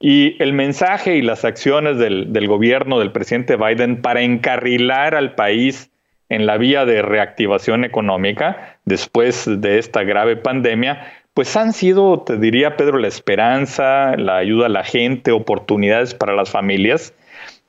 Y 0.00 0.42
el 0.42 0.52
mensaje 0.52 1.16
y 1.16 1.22
las 1.22 1.44
acciones 1.44 1.98
del, 1.98 2.48
gobierno 2.48 2.98
del 2.98 3.12
presidente 3.12 3.56
Biden 3.56 4.02
para 4.02 4.22
encarrilar 4.22 5.14
al 5.14 5.34
país 5.34 5.90
en 6.28 6.46
la 6.46 6.56
vía 6.56 6.84
de 6.84 7.02
reactivación 7.02 7.84
económica 7.84 8.78
después 8.84 9.44
de 9.46 9.78
esta 9.78 10.02
grave 10.02 10.36
pandemia, 10.36 11.12
pues 11.34 11.56
han 11.56 11.72
sido, 11.72 12.20
te 12.20 12.38
diría 12.38 12.76
Pedro, 12.76 12.98
la 12.98 13.08
esperanza, 13.08 14.16
la 14.16 14.38
ayuda 14.38 14.66
a 14.66 14.70
la 14.70 14.84
gente, 14.84 15.30
oportunidades 15.30 16.14
para 16.14 16.34
las 16.34 16.50
familias. 16.50 17.14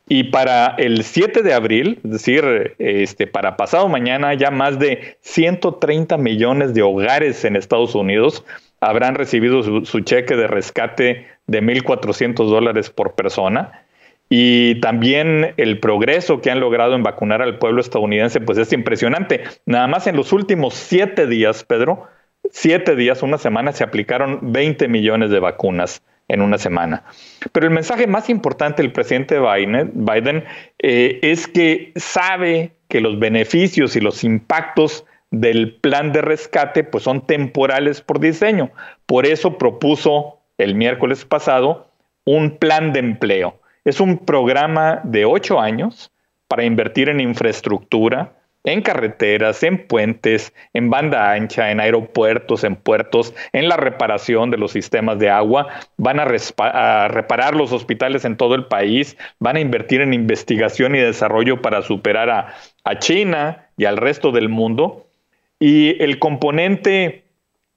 Y 0.07 0.25
para 0.25 0.75
el 0.77 1.03
7 1.03 1.41
de 1.41 1.53
abril, 1.53 1.99
es 2.03 2.11
decir, 2.11 2.75
este, 2.77 3.25
para 3.25 3.57
pasado 3.57 3.89
mañana, 3.89 4.35
ya 4.35 4.51
más 4.51 4.77
de 4.77 5.17
130 5.21 6.17
millones 6.17 6.75
de 6.75 6.83
hogares 6.83 7.43
en 7.43 7.55
Estados 7.55 7.95
Unidos 7.95 8.45
habrán 8.81 9.15
recibido 9.15 9.63
su, 9.63 9.99
cheque 10.01 10.35
de 10.35 10.45
rescate 10.47 11.25
de 11.47 11.63
1.400 11.63 12.35
dólares 12.35 12.91
por 12.91 13.15
persona. 13.15 13.81
Y 14.29 14.79
también 14.79 15.53
el 15.57 15.79
progreso 15.79 16.41
que 16.41 16.51
han 16.51 16.59
logrado 16.59 16.95
en 16.95 17.03
vacunar 17.03 17.41
al 17.41 17.57
pueblo 17.57 17.81
estadounidense, 17.81 18.41
pues 18.41 18.57
es 18.59 18.73
impresionante. 18.73 19.43
Nada 19.65 19.87
más 19.87 20.05
en 20.07 20.15
los 20.15 20.33
últimos 20.33 20.75
siete 20.75 21.25
días, 21.25 21.63
Pedro, 21.63 22.07
siete 22.51 22.95
días, 22.95 23.23
una 23.23 23.39
semana, 23.39 23.71
se 23.71 23.83
aplicaron 23.83 24.51
20 24.51 24.87
millones 24.87 25.31
de 25.31 25.39
vacunas 25.39 26.03
en 26.27 26.41
una 26.41 26.57
semana. 26.57 27.03
Pero 27.51 27.67
el 27.67 27.73
mensaje 27.73 28.07
más 28.07 28.29
importante 28.29 28.81
del 28.81 28.91
presidente 28.91 29.39
Biden, 29.39 30.43
eh, 30.79 31.19
es 31.21 31.47
que 31.47 31.91
sabe 31.95 32.71
que 32.87 33.01
los 33.01 33.19
beneficios 33.19 33.95
y 33.95 34.01
los 34.01 34.23
impactos 34.23 35.05
del 35.31 35.75
plan 35.75 36.11
de 36.11 36.21
rescate 36.21 36.83
pues 36.83 37.03
son 37.03 37.25
temporales 37.25 38.01
por 38.01 38.19
diseño. 38.19 38.71
Por 39.05 39.25
eso 39.25 39.57
propuso 39.57 40.39
el 40.57 40.75
miércoles 40.75 41.25
pasado 41.25 41.89
un 42.25 42.57
plan 42.57 42.93
de 42.93 42.99
empleo. 42.99 43.59
Es 43.83 43.99
un 43.99 44.17
programa 44.17 45.01
de 45.03 45.25
ocho 45.25 45.59
años 45.59 46.11
para 46.47 46.63
invertir 46.63 47.09
en 47.09 47.19
infraestructura, 47.19 48.33
en 48.65 48.81
carreteras, 48.81 49.63
en 49.63 49.87
puentes, 49.87 50.53
en 50.73 50.89
banda 50.89 51.31
ancha, 51.31 51.71
en 51.71 51.79
aeropuertos, 51.79 52.63
en 52.63 52.75
puertos, 52.75 53.33
en 53.53 53.69
la 53.69 53.77
reparación 53.77 54.51
de 54.51 54.57
los 54.57 54.71
sistemas 54.71 55.19
de 55.19 55.29
agua, 55.29 55.67
van 55.97 56.19
a, 56.19 56.25
reparar 57.07 57.55
los 57.55 57.71
hospitales 57.71 58.25
en 58.25 58.37
todo 58.37 58.55
el 58.55 58.65
país, 58.65 59.17
van 59.39 59.55
a 59.55 59.59
invertir 59.59 60.01
en 60.01 60.13
investigación 60.13 60.95
y 60.95 60.99
desarrollo 60.99 61.61
para 61.61 61.81
superar 61.81 62.29
a, 62.29 62.99
China 62.99 63.67
y 63.77 63.85
al 63.85 63.97
resto 63.97 64.31
del 64.31 64.49
mundo. 64.49 65.07
Y 65.59 66.01
el 66.03 66.19
componente 66.19 67.24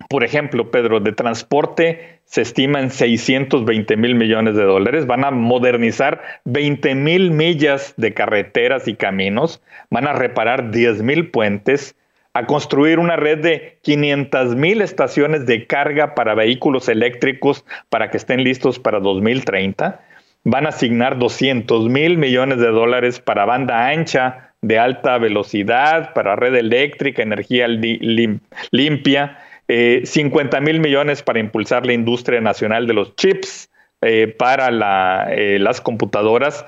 por 0.08 0.24
ejemplo, 0.24 0.70
Pedro, 0.70 1.00
de 1.00 1.12
transporte 1.12 2.20
se 2.24 2.40
estima 2.40 2.80
en 2.80 2.90
620 2.90 3.96
mil 3.98 4.14
millones 4.14 4.56
de 4.56 4.64
dólares. 4.64 5.06
Van 5.06 5.22
a 5.22 5.30
modernizar 5.30 6.22
20 6.46 6.94
mil 6.94 7.30
millas 7.30 7.92
de 7.98 8.14
carreteras 8.14 8.88
y 8.88 8.94
caminos. 8.94 9.62
Van 9.90 10.06
a 10.06 10.14
reparar 10.14 10.70
10 10.70 11.02
mil 11.02 11.30
puentes. 11.30 11.94
a 12.34 12.46
construir 12.46 13.00
una 13.00 13.16
red 13.16 13.38
de 13.38 13.78
500 13.82 14.54
mil 14.54 14.80
estaciones 14.80 15.44
de 15.46 15.66
carga 15.66 16.14
para 16.14 16.34
vehículos 16.34 16.88
eléctricos 16.88 17.64
para 17.88 18.10
que 18.10 18.16
estén 18.16 18.44
listos 18.44 18.78
para 18.78 19.00
2030. 19.00 20.00
Van 20.44 20.66
a 20.66 20.68
asignar 20.68 21.18
200 21.18 21.88
mil 21.88 22.16
millones 22.16 22.58
de 22.58 22.68
dólares 22.68 23.18
para 23.18 23.44
banda 23.44 23.88
ancha 23.88 24.52
de 24.62 24.78
alta 24.78 25.18
velocidad, 25.18 26.12
para 26.14 26.36
red 26.36 26.54
eléctrica, 26.54 27.22
energía 27.22 27.66
limpia, 27.66 29.38
50 29.68 30.56
eh, 30.56 30.60
mil 30.60 30.80
millones 30.80 31.22
para 31.22 31.40
impulsar 31.40 31.84
la 31.84 31.92
industria 31.92 32.40
nacional 32.40 32.86
de 32.86 32.94
los 32.94 33.14
chips, 33.16 33.68
eh, 34.00 34.34
para 34.38 35.28
eh, 35.32 35.58
las 35.58 35.80
computadoras 35.80 36.64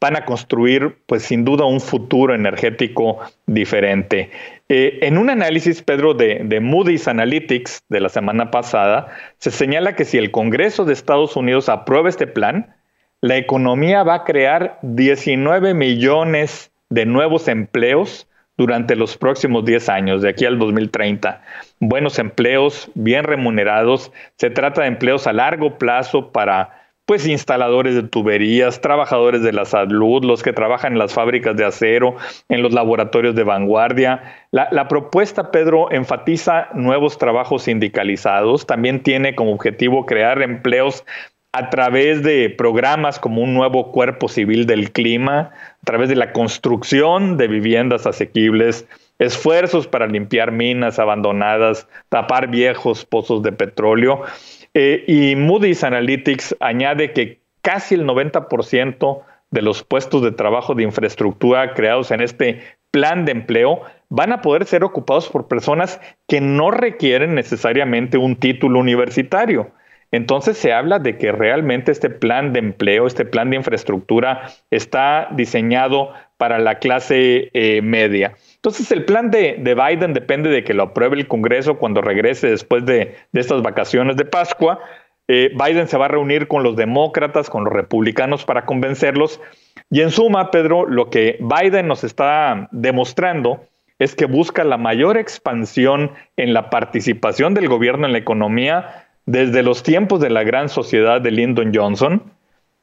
van 0.00 0.16
a 0.16 0.24
construir, 0.24 0.98
pues 1.06 1.24
sin 1.24 1.44
duda, 1.44 1.64
un 1.64 1.80
futuro 1.80 2.34
energético 2.34 3.18
diferente. 3.46 4.30
Eh, 4.68 5.00
en 5.02 5.18
un 5.18 5.28
análisis, 5.28 5.82
Pedro, 5.82 6.14
de, 6.14 6.42
de, 6.44 6.60
Moody's 6.60 7.08
Analytics 7.08 7.82
de 7.88 8.00
la 8.00 8.08
semana 8.08 8.52
pasada, 8.52 9.08
se 9.38 9.50
señala 9.50 9.96
que 9.96 10.04
si 10.04 10.18
el 10.18 10.30
Congreso 10.30 10.84
de 10.84 10.92
Estados 10.92 11.34
Unidos 11.34 11.68
aprueba 11.68 12.08
este 12.08 12.28
plan, 12.28 12.76
la 13.20 13.36
economía 13.36 14.04
va 14.04 14.14
a 14.14 14.24
crear 14.24 14.78
19 14.82 15.74
millones 15.74 16.70
de 16.90 17.06
nuevos 17.06 17.48
empleos 17.48 18.27
durante 18.58 18.96
los 18.96 19.16
próximos 19.16 19.64
10 19.64 19.88
años, 19.88 20.20
de 20.20 20.28
aquí 20.28 20.44
al 20.44 20.58
2030. 20.58 21.40
Buenos 21.80 22.18
empleos, 22.18 22.90
bien 22.94 23.24
remunerados. 23.24 24.12
Se 24.36 24.50
trata 24.50 24.82
de 24.82 24.88
empleos 24.88 25.26
a 25.26 25.32
largo 25.32 25.78
plazo 25.78 26.32
para 26.32 26.78
pues 27.06 27.26
instaladores 27.26 27.94
de 27.94 28.02
tuberías, 28.02 28.82
trabajadores 28.82 29.42
de 29.42 29.54
la 29.54 29.64
salud, 29.64 30.22
los 30.24 30.42
que 30.42 30.52
trabajan 30.52 30.92
en 30.92 30.98
las 30.98 31.14
fábricas 31.14 31.56
de 31.56 31.64
acero, 31.64 32.16
en 32.50 32.60
los 32.60 32.74
laboratorios 32.74 33.34
de 33.34 33.44
vanguardia. 33.44 34.22
La, 34.50 34.88
propuesta, 34.88 35.50
Pedro, 35.50 35.90
enfatiza 35.90 36.68
nuevos 36.74 37.16
trabajos 37.16 37.62
sindicalizados, 37.62 38.66
también 38.66 39.02
tiene 39.02 39.34
como 39.34 39.54
objetivo 39.54 40.04
crear 40.04 40.42
empleos 40.42 41.02
a 41.52 41.70
través 41.70 42.22
de 42.22 42.50
programas 42.50 43.18
como 43.18 43.42
un 43.42 43.54
nuevo 43.54 43.90
cuerpo 43.90 44.28
civil 44.28 44.66
del 44.66 44.92
clima, 44.92 45.50
a 45.82 45.84
través 45.84 46.08
de 46.08 46.16
la 46.16 46.32
construcción 46.32 47.36
de 47.36 47.48
viviendas 47.48 48.06
asequibles, 48.06 48.86
esfuerzos 49.18 49.86
para 49.86 50.06
limpiar 50.06 50.52
minas 50.52 50.98
abandonadas, 50.98 51.88
tapar 52.08 52.48
viejos 52.48 53.04
pozos 53.04 53.42
de 53.42 53.52
petróleo 53.52 54.22
eh, 54.74 55.04
y 55.06 55.34
Moody's 55.36 55.82
Analytics 55.82 56.56
añade 56.60 57.12
que 57.12 57.40
casi 57.62 57.94
el 57.94 58.06
90% 58.06 59.22
de 59.50 59.62
los 59.62 59.82
puestos 59.82 60.22
de 60.22 60.32
trabajo 60.32 60.74
de 60.74 60.82
infraestructura 60.82 61.74
creados 61.74 62.10
en 62.10 62.20
este 62.20 62.60
plan 62.90 63.24
de 63.24 63.32
empleo 63.32 63.82
van 64.10 64.32
a 64.32 64.40
poder 64.40 64.66
ser 64.66 64.84
ocupados 64.84 65.28
por 65.28 65.48
personas 65.48 66.00
que 66.26 66.40
no 66.40 66.70
requieren 66.70 67.34
necesariamente 67.34 68.18
un 68.18 68.36
título 68.36 68.78
universitario. 68.78 69.70
Entonces 70.10 70.56
se 70.56 70.72
habla 70.72 70.98
de 70.98 71.18
que 71.18 71.32
realmente 71.32 71.92
este 71.92 72.08
plan 72.08 72.52
de 72.52 72.60
empleo, 72.60 73.06
este 73.06 73.24
plan 73.24 73.50
de 73.50 73.56
infraestructura 73.56 74.50
está 74.70 75.28
diseñado 75.32 76.12
para 76.38 76.58
la 76.58 76.78
clase 76.78 77.50
eh, 77.52 77.82
media. 77.82 78.34
Entonces 78.54 78.90
el 78.90 79.04
plan 79.04 79.30
de, 79.30 79.56
Biden 79.58 80.14
depende 80.14 80.48
de 80.48 80.64
que 80.64 80.72
lo 80.72 80.84
apruebe 80.84 81.16
el 81.16 81.28
Congreso 81.28 81.78
cuando 81.78 82.00
regrese 82.00 82.48
después 82.48 82.86
de, 82.86 83.16
estas 83.34 83.60
vacaciones 83.60 84.16
de 84.16 84.24
Pascua. 84.24 84.80
Eh, 85.26 85.50
Biden 85.52 85.88
se 85.88 85.98
va 85.98 86.06
a 86.06 86.08
reunir 86.08 86.48
con 86.48 86.62
los 86.62 86.74
demócratas, 86.74 87.50
con 87.50 87.64
los 87.64 87.72
republicanos 87.72 88.46
para 88.46 88.64
convencerlos. 88.64 89.40
Y 89.90 90.00
en 90.00 90.10
suma, 90.10 90.50
Pedro, 90.50 90.86
lo 90.86 91.10
que 91.10 91.38
Biden 91.40 91.86
nos 91.86 92.02
está 92.02 92.68
demostrando 92.72 93.64
es 93.98 94.14
que 94.14 94.26
busca 94.26 94.64
la 94.64 94.78
mayor 94.78 95.18
expansión 95.18 96.12
en 96.36 96.54
la 96.54 96.70
participación 96.70 97.52
del 97.52 97.68
gobierno 97.68 98.06
en 98.06 98.12
la 98.12 98.18
economía 98.18 99.07
desde 99.28 99.62
los 99.62 99.82
tiempos 99.82 100.20
de 100.20 100.30
la 100.30 100.42
gran 100.42 100.70
sociedad 100.70 101.20
de 101.20 101.30
Lyndon 101.30 101.70
Johnson 101.74 102.22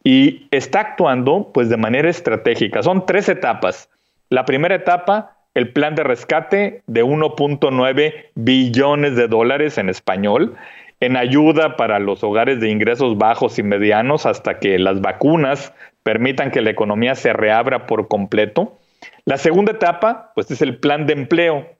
y 0.03 0.47
está 0.51 0.81
actuando 0.81 1.49
pues 1.51 1.69
de 1.69 1.77
manera 1.77 2.07
estratégica. 2.07 2.83
Son 2.83 3.07
tres 3.07 3.27
etapas. 3.29 3.89
La 4.29 4.45
primera 4.45 4.75
etapa, 4.75 5.37
el 5.55 5.73
plan 5.73 5.95
de 5.95 6.03
rescate 6.03 6.83
de 6.85 7.03
1.9 7.03 8.13
billones 8.35 9.15
de 9.15 9.27
dólares 9.27 9.79
en 9.79 9.89
español, 9.89 10.55
en 10.99 11.17
ayuda 11.17 11.77
para 11.77 11.97
los 11.97 12.23
hogares 12.23 12.59
de 12.59 12.69
ingresos 12.69 13.17
bajos 13.17 13.57
y 13.57 13.63
medianos 13.63 14.27
hasta 14.27 14.59
que 14.59 14.77
las 14.77 15.01
vacunas 15.01 15.73
permitan 16.03 16.51
que 16.51 16.61
la 16.61 16.69
economía 16.69 17.15
se 17.15 17.33
reabra 17.33 17.87
por 17.87 18.07
completo. 18.07 18.77
La 19.25 19.37
segunda 19.37 19.71
etapa, 19.71 20.31
pues 20.35 20.51
es 20.51 20.61
el 20.61 20.77
plan 20.77 21.07
de 21.07 21.13
empleo, 21.13 21.74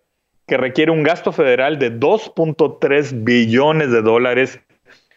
que 0.48 0.58
requiere 0.58 0.92
un 0.92 1.04
gasto 1.04 1.32
federal 1.32 1.80
de 1.80 1.92
2.3 2.00 3.24
billones 3.24 3.92
de 3.92 4.02
dólares 4.02 4.60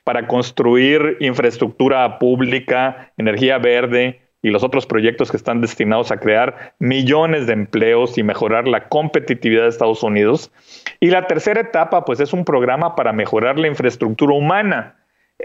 para 0.05 0.27
construir 0.27 1.19
infraestructura 1.21 2.19
pública, 2.19 3.13
energía 3.19 3.59
verde 3.59 4.21
y 4.41 4.51
los 4.51 4.63
otros 4.63 4.87
proyectos 4.87 5.31
que 5.31 5.37
están 5.37 5.61
destinados 5.61 6.11
a 6.11 6.19
crear 6.19 6.75
millones 6.79 7.47
de 7.47 7.53
empleos 7.53 8.17
y 8.17 8.23
mejorar 8.23 8.69
la 8.69 8.89
competitividad 8.89 9.65
de 9.65 9.69
Estados 9.69 10.03
Unidos. 10.03 10.51
Y 11.01 11.11
la 11.11 11.27
tercera 11.27 11.61
etapa, 11.61 12.05
pues 12.05 12.21
es 12.21 12.33
un 12.33 12.45
programa 12.45 12.95
para 12.95 13.13
mejorar 13.13 13.59
la 13.59 13.69
infraestructura 13.69 14.35
humana 14.35 14.98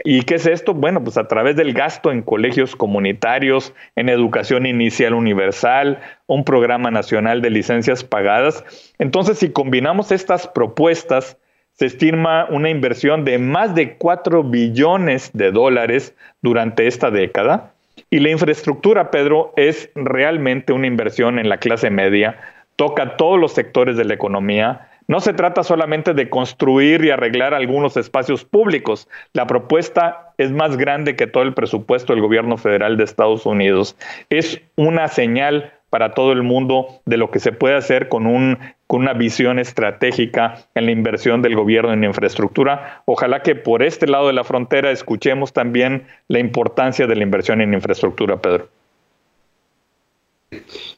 ¿Y 0.04 0.24
qué 0.24 0.36
es 0.36 0.48
esto? 0.48 0.74
Bueno, 0.74 1.04
pues 1.04 1.18
a 1.18 1.28
través 1.28 1.56
del 1.56 1.74
gasto 1.74 2.12
en 2.12 2.24
colegios 2.24 2.76
comunitarios, 2.76 3.74
en 3.96 4.10
educación 4.10 4.66
inicial 4.66 5.14
universal, 5.14 6.00
un 6.26 6.44
programa 6.44 6.90
nacional 6.90 7.42
de 7.42 7.52
licencias 7.52 8.04
pagadas. 8.04 8.66
Entonces, 8.98 9.38
si 9.38 9.52
combinamos 9.52 10.12
estas 10.12 10.48
propuestas, 10.48 11.38
se 11.74 11.86
estima 11.86 12.46
una 12.50 12.70
inversión 12.70 13.24
de 13.24 13.38
más 13.38 13.76
de 13.76 13.96
4 13.98 14.44
billones 14.44 15.32
de 15.34 15.52
dólares 15.52 16.16
durante 16.42 16.88
esta 16.88 17.12
década. 17.12 17.74
Y 18.10 18.20
la 18.20 18.30
infraestructura, 18.30 19.12
Pedro, 19.12 19.54
es 19.58 19.92
realmente 19.96 20.74
una 20.74 20.88
inversión 20.88 21.38
en 21.38 21.50
la 21.50 21.58
clase 21.58 21.92
media, 21.92 22.40
toca 22.76 23.16
todos 23.18 23.40
los 23.40 23.54
sectores 23.54 23.98
de 23.98 24.06
la 24.06 24.16
economía, 24.16 24.90
no 25.08 25.20
se 25.20 25.34
trata 25.34 25.64
solamente 25.64 26.14
de 26.14 26.30
construir 26.30 27.04
y 27.04 27.10
arreglar 27.10 27.54
algunos 27.54 27.98
espacios 27.98 28.46
públicos. 28.46 29.08
La 29.34 29.48
propuesta 29.48 30.34
es 30.38 30.52
más 30.52 30.78
grande 30.78 31.16
que 31.16 31.28
todo 31.28 31.44
el 31.44 31.54
presupuesto 31.54 32.14
del 32.14 32.22
gobierno 32.22 32.58
federal 32.58 32.98
de 32.98 33.04
Estados 33.04 33.46
Unidos. 33.46 33.96
Es 34.30 34.62
una 34.76 35.08
señal 35.08 35.74
para 35.90 36.16
todo 36.16 36.32
el 36.32 36.42
mundo 36.42 36.88
de 37.06 37.18
lo 37.18 37.30
que 37.30 37.40
se 37.40 37.52
puede 37.52 37.76
hacer 37.76 38.10
con, 38.10 38.26
un, 38.26 38.58
con 38.88 39.02
una 39.02 39.14
visión 39.14 39.60
estratégica 39.60 40.66
en 40.74 40.88
la 40.88 40.92
inversión 40.92 41.44
del 41.44 41.56
gobierno 41.56 41.94
en 41.94 42.04
infraestructura. 42.04 43.04
Ojalá 43.06 43.44
que 43.44 43.56
por 43.56 43.84
este 43.84 44.08
lado 44.08 44.26
de 44.28 44.34
la 44.34 44.44
frontera 44.44 44.90
escuchemos 44.90 45.54
también 45.54 46.08
la 46.30 46.40
importancia 46.40 47.06
de 47.06 47.16
la 47.16 47.22
inversión 47.22 47.62
en 47.62 47.76
infraestructura, 47.76 48.42
Pedro. 48.42 48.70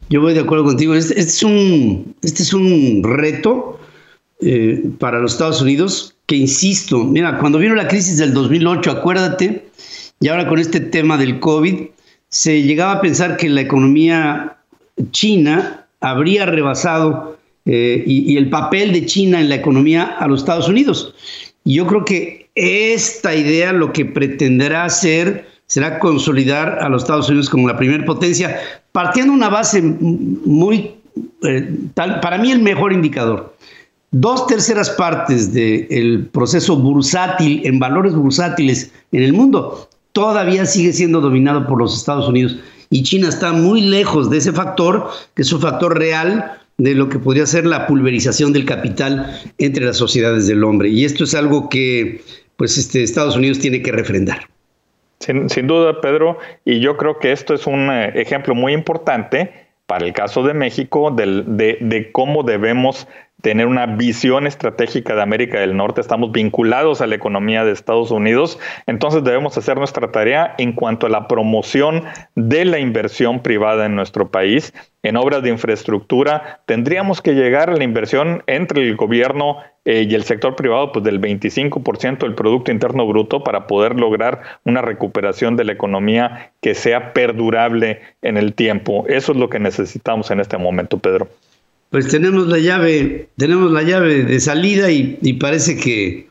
Yo 0.10 0.22
voy 0.22 0.34
de 0.34 0.42
acuerdo 0.42 0.64
contigo. 0.64 0.96
Este, 0.96 1.20
es, 1.20 1.44
un, 1.44 2.16
este 2.22 2.44
es 2.44 2.54
un 2.54 3.02
reto 3.04 3.80
eh, 4.42 4.84
para 5.00 5.20
los 5.20 5.34
Estados 5.34 5.62
Unidos, 5.62 6.16
que 6.26 6.36
insisto, 6.36 7.04
mira, 7.04 7.38
cuando 7.40 7.58
vino 7.58 7.76
la 7.76 7.88
crisis 7.88 8.18
del 8.18 8.34
2008, 8.34 8.92
acuérdate, 8.92 9.66
y 10.20 10.28
ahora 10.28 10.48
con 10.48 10.60
este 10.60 10.80
tema 10.80 11.18
del 11.18 11.40
COVID, 11.40 11.86
se 12.30 12.64
llegaba 12.64 12.94
a 12.94 13.02
pensar 13.02 13.38
que 13.38 13.48
la 13.48 13.62
economía 13.62 14.58
china 15.12 15.86
habría 16.02 16.46
rebasado 16.46 17.38
eh, 17.66 18.04
y, 18.06 18.38
el 18.38 18.50
papel 18.50 18.92
de 18.92 19.06
China 19.06 19.40
en 19.40 19.50
la 19.50 19.56
economía 19.56 20.04
a 20.04 20.28
los 20.28 20.42
Estados 20.42 20.68
Unidos. 20.68 21.16
Y 21.64 21.76
yo 21.76 21.88
creo 21.88 22.06
que 22.06 22.50
esta 22.56 23.34
idea 23.34 23.74
lo 23.74 23.92
que 23.92 24.06
pretenderá 24.06 24.86
hacer 24.86 25.48
será 25.66 25.98
consolidar 25.98 26.80
a 26.82 26.90
los 26.90 27.04
Estados 27.04 27.30
Unidos 27.30 27.50
como 27.50 27.68
la 27.68 27.78
primera 27.78 28.06
potencia, 28.06 28.60
partiendo 28.92 29.34
una 29.34 29.50
base 29.50 29.82
muy, 29.82 30.92
eh, 31.44 31.74
tal, 31.96 32.20
para 32.20 32.38
mí 32.38 32.52
el 32.52 32.60
mejor 32.60 32.94
indicador 32.94 33.56
dos 34.18 34.48
terceras 34.48 34.90
partes 34.92 35.54
del 35.54 36.30
proceso 36.32 36.78
bursátil 36.78 37.62
en 37.66 37.80
valores 37.80 38.16
bursátiles 38.16 38.92
en 39.12 39.24
el 39.24 39.34
mundo 39.34 39.90
todavía 40.14 40.66
sigue 40.66 40.94
siendo 40.94 41.20
dominado 41.20 41.68
por 41.68 41.78
los 41.78 41.98
Estados 41.98 42.30
Unidos 42.30 42.58
y 42.90 43.04
China 43.04 43.28
está 43.28 43.52
muy 43.52 43.82
lejos 43.82 44.30
de 44.30 44.38
ese 44.38 44.54
factor, 44.54 45.10
que 45.34 45.42
es 45.42 45.52
un 45.52 45.60
factor 45.60 45.98
real 45.98 46.54
de 46.78 46.96
lo 46.96 47.10
que 47.10 47.20
podría 47.20 47.46
ser 47.46 47.66
la 47.66 47.88
pulverización 47.88 48.54
del 48.54 48.64
capital 48.64 49.38
entre 49.58 49.84
las 49.84 49.98
sociedades 49.98 50.48
del 50.48 50.64
hombre. 50.64 50.88
Y 50.88 51.04
esto 51.04 51.26
es 51.26 51.36
algo 51.36 51.68
que 51.68 52.22
pues 52.56 52.78
este, 52.78 53.04
Estados 53.04 53.36
Unidos 53.36 53.60
tiene 53.60 53.82
que 53.82 53.92
refrendar. 53.92 54.48
Sin, 55.20 55.50
sin 55.50 55.68
duda, 55.68 56.00
Pedro, 56.00 56.38
y 56.64 56.80
yo 56.80 56.96
creo 56.96 57.20
que 57.20 57.34
esto 57.34 57.54
es 57.54 57.68
un 57.68 57.90
eh, 57.92 58.14
ejemplo 58.16 58.56
muy 58.56 58.72
importante 58.72 59.66
para 59.88 60.06
el 60.06 60.14
caso 60.14 60.44
de 60.44 60.54
México, 60.54 61.12
de, 61.12 62.10
cómo 62.12 62.44
debemos 62.44 63.08
tener 63.46 63.68
una 63.68 63.86
visión 63.86 64.48
estratégica 64.48 65.14
de 65.14 65.22
América 65.22 65.60
del 65.60 65.78
Norte, 65.78 66.02
estamos 66.02 66.32
vinculados 66.32 67.02
a 67.02 67.06
la 67.06 67.14
economía 67.14 67.64
de 67.64 67.74
Estados 67.74 68.10
Unidos, 68.10 68.58
entonces 68.88 69.24
debemos 69.24 69.56
hacer 69.56 69.78
nuestra 69.78 70.12
tarea 70.12 70.56
en 70.58 70.74
cuanto 70.74 71.06
a 71.06 71.10
la 71.12 71.28
promoción 71.28 72.06
de 72.34 72.66
la 72.66 72.80
inversión 72.80 73.42
privada 73.42 73.86
en 73.86 73.96
nuestro 73.96 74.32
país. 74.32 74.74
En 75.04 75.16
obras 75.16 75.44
de 75.44 75.52
infraestructura 75.52 76.62
tendríamos 76.66 77.22
que 77.22 77.36
llegar 77.36 77.70
a 77.70 77.76
la 77.76 77.84
inversión 77.84 78.42
entre 78.48 78.82
el 78.82 78.96
gobierno 78.96 79.58
eh, 79.86 80.08
y 80.10 80.16
el 80.16 80.24
sector 80.24 80.56
privado 80.56 80.92
pues 80.92 81.06
del 81.06 81.22
25% 81.22 82.18
del 82.18 82.34
Producto 82.34 82.72
Interno 82.72 83.06
Bruto 83.06 83.44
para 83.44 83.68
poder 83.68 83.96
lograr 83.96 84.42
una 84.64 84.82
recuperación 84.82 85.56
de 85.56 85.66
la 85.66 85.74
economía 85.74 86.52
que 86.62 86.74
sea 86.74 87.14
perdurable 87.14 88.02
en 88.24 88.38
el 88.38 88.56
tiempo. 88.56 89.06
Eso 89.08 89.34
es 89.34 89.38
lo 89.38 89.50
que 89.50 89.60
necesitamos 89.60 90.32
en 90.32 90.40
este 90.40 90.58
momento, 90.58 90.98
Pedro 90.98 91.28
pues 91.96 92.10
tenemos 92.10 92.48
la 92.48 92.60
llave, 92.60 93.30
tenemos 93.38 93.72
la 93.72 93.82
llave 93.82 94.26
de 94.26 94.42
salida 94.42 94.92
y, 94.92 95.32
parece 95.40 95.78
que, 95.78 96.28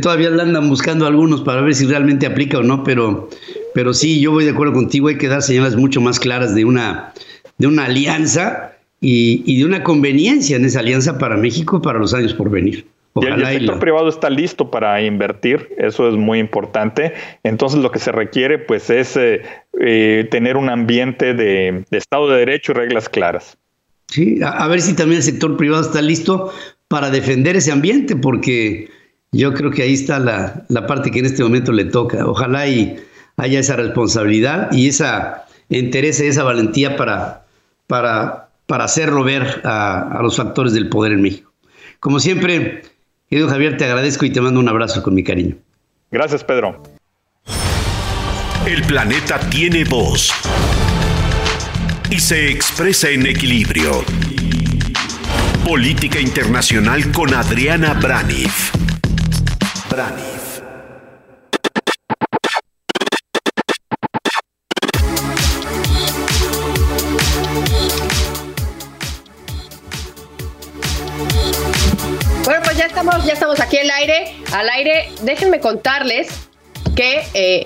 todavía 0.00 0.30
la 0.30 0.44
andan 0.44 0.68
buscando 0.68 1.08
algunos 1.08 1.40
para 1.40 1.60
ver 1.60 1.74
si 1.74 1.86
realmente 1.86 2.24
aplica 2.24 2.58
o 2.58 2.62
no, 2.62 2.84
pero, 2.84 3.28
pero 3.74 3.94
sí, 3.94 4.20
yo 4.20 4.30
voy 4.30 4.44
de 4.44 4.52
acuerdo 4.52 4.74
contigo, 4.74 5.08
hay 5.08 5.18
que 5.18 5.26
dar 5.26 5.42
señales 5.42 5.74
mucho 5.74 6.00
más 6.00 6.20
claras 6.20 6.54
de 6.54 6.64
una, 6.64 7.14
de 7.58 7.66
una 7.66 7.86
alianza 7.86 8.74
y, 9.00 9.58
de 9.58 9.64
una 9.64 9.82
conveniencia 9.82 10.54
en 10.54 10.66
esa 10.66 10.78
alianza 10.78 11.18
para 11.18 11.36
México 11.36 11.82
para 11.82 11.98
los 11.98 12.14
años 12.14 12.32
por 12.32 12.48
venir. 12.48 12.86
Ojalá 13.14 13.52
y 13.52 13.56
el 13.56 13.62
sector 13.62 13.80
privado 13.80 14.08
está 14.08 14.30
listo 14.30 14.70
para 14.70 15.02
invertir, 15.02 15.68
eso 15.78 16.08
es 16.08 16.14
muy 16.14 16.38
importante. 16.38 17.14
Entonces 17.42 17.80
lo 17.80 17.90
que 17.90 17.98
se 17.98 18.12
requiere 18.12 18.56
pues 18.56 18.88
es 18.88 19.16
eh, 19.16 19.42
eh, 19.80 20.28
tener 20.30 20.56
un 20.56 20.68
ambiente 20.68 21.34
de 21.34 21.84
Estado 21.90 22.30
de 22.30 22.38
Derecho 22.38 22.70
y 22.70 22.76
reglas 22.76 23.08
claras. 23.08 23.58
Sí, 24.12 24.40
a, 24.44 24.68
ver 24.68 24.82
si 24.82 24.92
también 24.92 25.20
el 25.20 25.22
sector 25.22 25.56
privado 25.56 25.82
está 25.82 26.02
listo 26.02 26.52
para 26.86 27.08
defender 27.08 27.56
ese 27.56 27.72
ambiente, 27.72 28.14
porque 28.14 28.90
yo 29.32 29.54
creo 29.54 29.70
que 29.70 29.80
ahí 29.84 29.94
está 29.94 30.18
la, 30.18 30.86
parte 30.86 31.10
que 31.10 31.20
en 31.20 31.24
este 31.24 31.42
momento 31.42 31.72
le 31.72 31.86
toca. 31.86 32.26
Ojalá 32.26 32.68
y 32.68 32.94
haya 33.38 33.58
esa 33.58 33.74
responsabilidad 33.74 34.70
y 34.70 34.88
esa 34.88 35.46
interés 35.70 36.20
y 36.20 36.26
esa 36.26 36.42
valentía 36.42 36.98
para, 36.98 37.46
para, 37.86 38.50
para 38.66 38.84
hacerlo 38.84 39.24
ver 39.24 39.62
a, 39.64 40.18
a 40.18 40.22
los 40.22 40.36
factores 40.36 40.74
del 40.74 40.90
poder 40.90 41.12
en 41.12 41.22
México. 41.22 41.50
Como 41.98 42.20
siempre, 42.20 42.82
querido 43.30 43.48
Javier, 43.48 43.78
te 43.78 43.86
agradezco 43.86 44.26
y 44.26 44.30
te 44.30 44.42
mando 44.42 44.60
un 44.60 44.68
abrazo 44.68 45.02
con 45.02 45.14
mi 45.14 45.24
cariño. 45.24 45.56
Gracias, 46.10 46.44
Pedro. 46.44 46.82
El 48.66 48.82
planeta 48.82 49.40
tiene 49.48 49.84
voz 49.84 50.30
y 52.12 52.20
se 52.20 52.50
expresa 52.50 53.08
en 53.08 53.26
equilibrio. 53.26 54.04
Política 55.64 56.20
Internacional 56.20 57.10
con 57.10 57.32
Adriana 57.32 57.94
Braniff. 57.94 58.70
Braniff. 59.88 60.60
Bueno, 72.44 72.60
pues 72.62 72.76
ya 72.76 72.84
estamos, 72.84 73.24
ya 73.24 73.32
estamos 73.32 73.58
aquí 73.58 73.78
al 73.78 73.90
aire. 73.90 74.36
Al 74.52 74.68
aire, 74.68 75.08
déjenme 75.22 75.60
contarles 75.60 76.28
que 76.94 77.24
eh, 77.32 77.64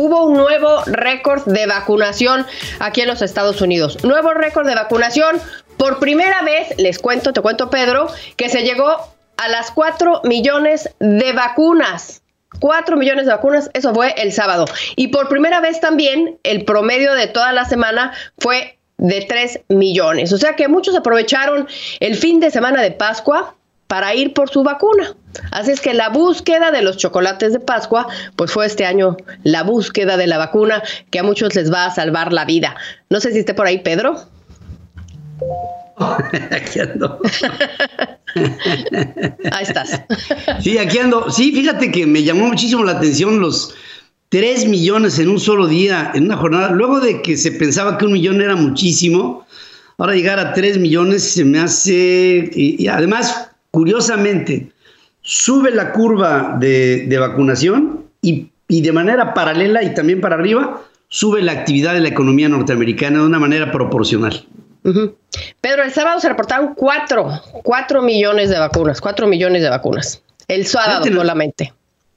hubo 0.00 0.24
un 0.24 0.34
nuevo 0.34 0.82
récord 0.86 1.44
de 1.44 1.66
vacunación 1.66 2.46
aquí 2.78 3.02
en 3.02 3.08
los 3.08 3.20
Estados 3.20 3.60
Unidos. 3.60 4.02
Nuevo 4.02 4.32
récord 4.32 4.66
de 4.66 4.74
vacunación. 4.74 5.38
Por 5.76 5.98
primera 5.98 6.42
vez, 6.42 6.68
les 6.78 6.98
cuento, 6.98 7.32
te 7.34 7.42
cuento 7.42 7.68
Pedro, 7.68 8.08
que 8.36 8.48
se 8.48 8.62
llegó 8.62 8.96
a 9.36 9.48
las 9.48 9.70
4 9.70 10.22
millones 10.24 10.88
de 11.00 11.32
vacunas. 11.32 12.22
4 12.60 12.96
millones 12.96 13.26
de 13.26 13.32
vacunas, 13.32 13.70
eso 13.74 13.94
fue 13.94 14.14
el 14.16 14.32
sábado. 14.32 14.64
Y 14.96 15.08
por 15.08 15.28
primera 15.28 15.60
vez 15.60 15.80
también 15.80 16.38
el 16.44 16.64
promedio 16.64 17.14
de 17.14 17.26
toda 17.26 17.52
la 17.52 17.66
semana 17.66 18.12
fue 18.38 18.78
de 18.96 19.20
3 19.22 19.60
millones. 19.68 20.32
O 20.32 20.38
sea 20.38 20.56
que 20.56 20.68
muchos 20.68 20.96
aprovecharon 20.96 21.68
el 22.00 22.16
fin 22.16 22.40
de 22.40 22.50
semana 22.50 22.80
de 22.80 22.90
Pascua 22.90 23.54
para 23.90 24.14
ir 24.14 24.32
por 24.34 24.48
su 24.48 24.62
vacuna. 24.62 25.16
Así 25.50 25.72
es 25.72 25.80
que 25.80 25.94
la 25.94 26.10
búsqueda 26.10 26.70
de 26.70 26.80
los 26.80 26.96
chocolates 26.96 27.52
de 27.52 27.58
Pascua, 27.58 28.06
pues 28.36 28.52
fue 28.52 28.64
este 28.64 28.86
año 28.86 29.16
la 29.42 29.64
búsqueda 29.64 30.16
de 30.16 30.28
la 30.28 30.38
vacuna 30.38 30.80
que 31.10 31.18
a 31.18 31.24
muchos 31.24 31.56
les 31.56 31.72
va 31.72 31.86
a 31.86 31.90
salvar 31.90 32.32
la 32.32 32.44
vida. 32.44 32.76
No 33.10 33.18
sé 33.18 33.32
si 33.32 33.40
esté 33.40 33.52
por 33.52 33.66
ahí 33.66 33.80
Pedro. 33.80 34.14
aquí 36.52 36.78
ando. 36.78 37.18
ahí 39.50 39.62
estás. 39.62 40.02
sí, 40.60 40.78
aquí 40.78 40.98
ando. 40.98 41.28
Sí, 41.28 41.50
fíjate 41.50 41.90
que 41.90 42.06
me 42.06 42.22
llamó 42.22 42.46
muchísimo 42.46 42.84
la 42.84 42.92
atención 42.92 43.40
los 43.40 43.74
3 44.28 44.68
millones 44.68 45.18
en 45.18 45.30
un 45.30 45.40
solo 45.40 45.66
día, 45.66 46.12
en 46.14 46.26
una 46.26 46.36
jornada. 46.36 46.70
Luego 46.70 47.00
de 47.00 47.22
que 47.22 47.36
se 47.36 47.50
pensaba 47.50 47.98
que 47.98 48.04
un 48.04 48.12
millón 48.12 48.40
era 48.40 48.54
muchísimo, 48.54 49.44
ahora 49.98 50.14
llegar 50.14 50.38
a 50.38 50.52
3 50.54 50.78
millones 50.78 51.24
se 51.24 51.44
me 51.44 51.58
hace... 51.58 52.48
y 52.54 52.86
además 52.86 53.49
curiosamente, 53.70 54.72
sube 55.22 55.70
la 55.70 55.92
curva 55.92 56.56
de, 56.58 57.16
vacunación 57.18 58.04
y, 58.22 58.50
de 58.68 58.92
manera 58.92 59.34
paralela 59.34 59.82
y 59.82 59.94
también 59.94 60.20
para 60.20 60.36
arriba, 60.36 60.82
sube 61.08 61.42
la 61.42 61.52
actividad 61.52 61.94
de 61.94 62.00
la 62.00 62.08
economía 62.08 62.48
norteamericana 62.48 63.18
de 63.18 63.26
una 63.26 63.38
manera 63.38 63.72
proporcional. 63.72 64.46
Pedro, 65.60 65.82
el 65.82 65.92
sábado 65.92 66.20
se 66.20 66.28
reportaron 66.28 66.74
cuatro, 66.74 67.30
cuatro 67.62 68.02
millones 68.02 68.48
de 68.48 68.58
vacunas, 68.58 69.00
cuatro 69.00 69.26
millones 69.26 69.62
de 69.62 69.68
vacunas. 69.68 70.22
El 70.48 70.66
sábado 70.66 71.04
solamente. 71.04 71.72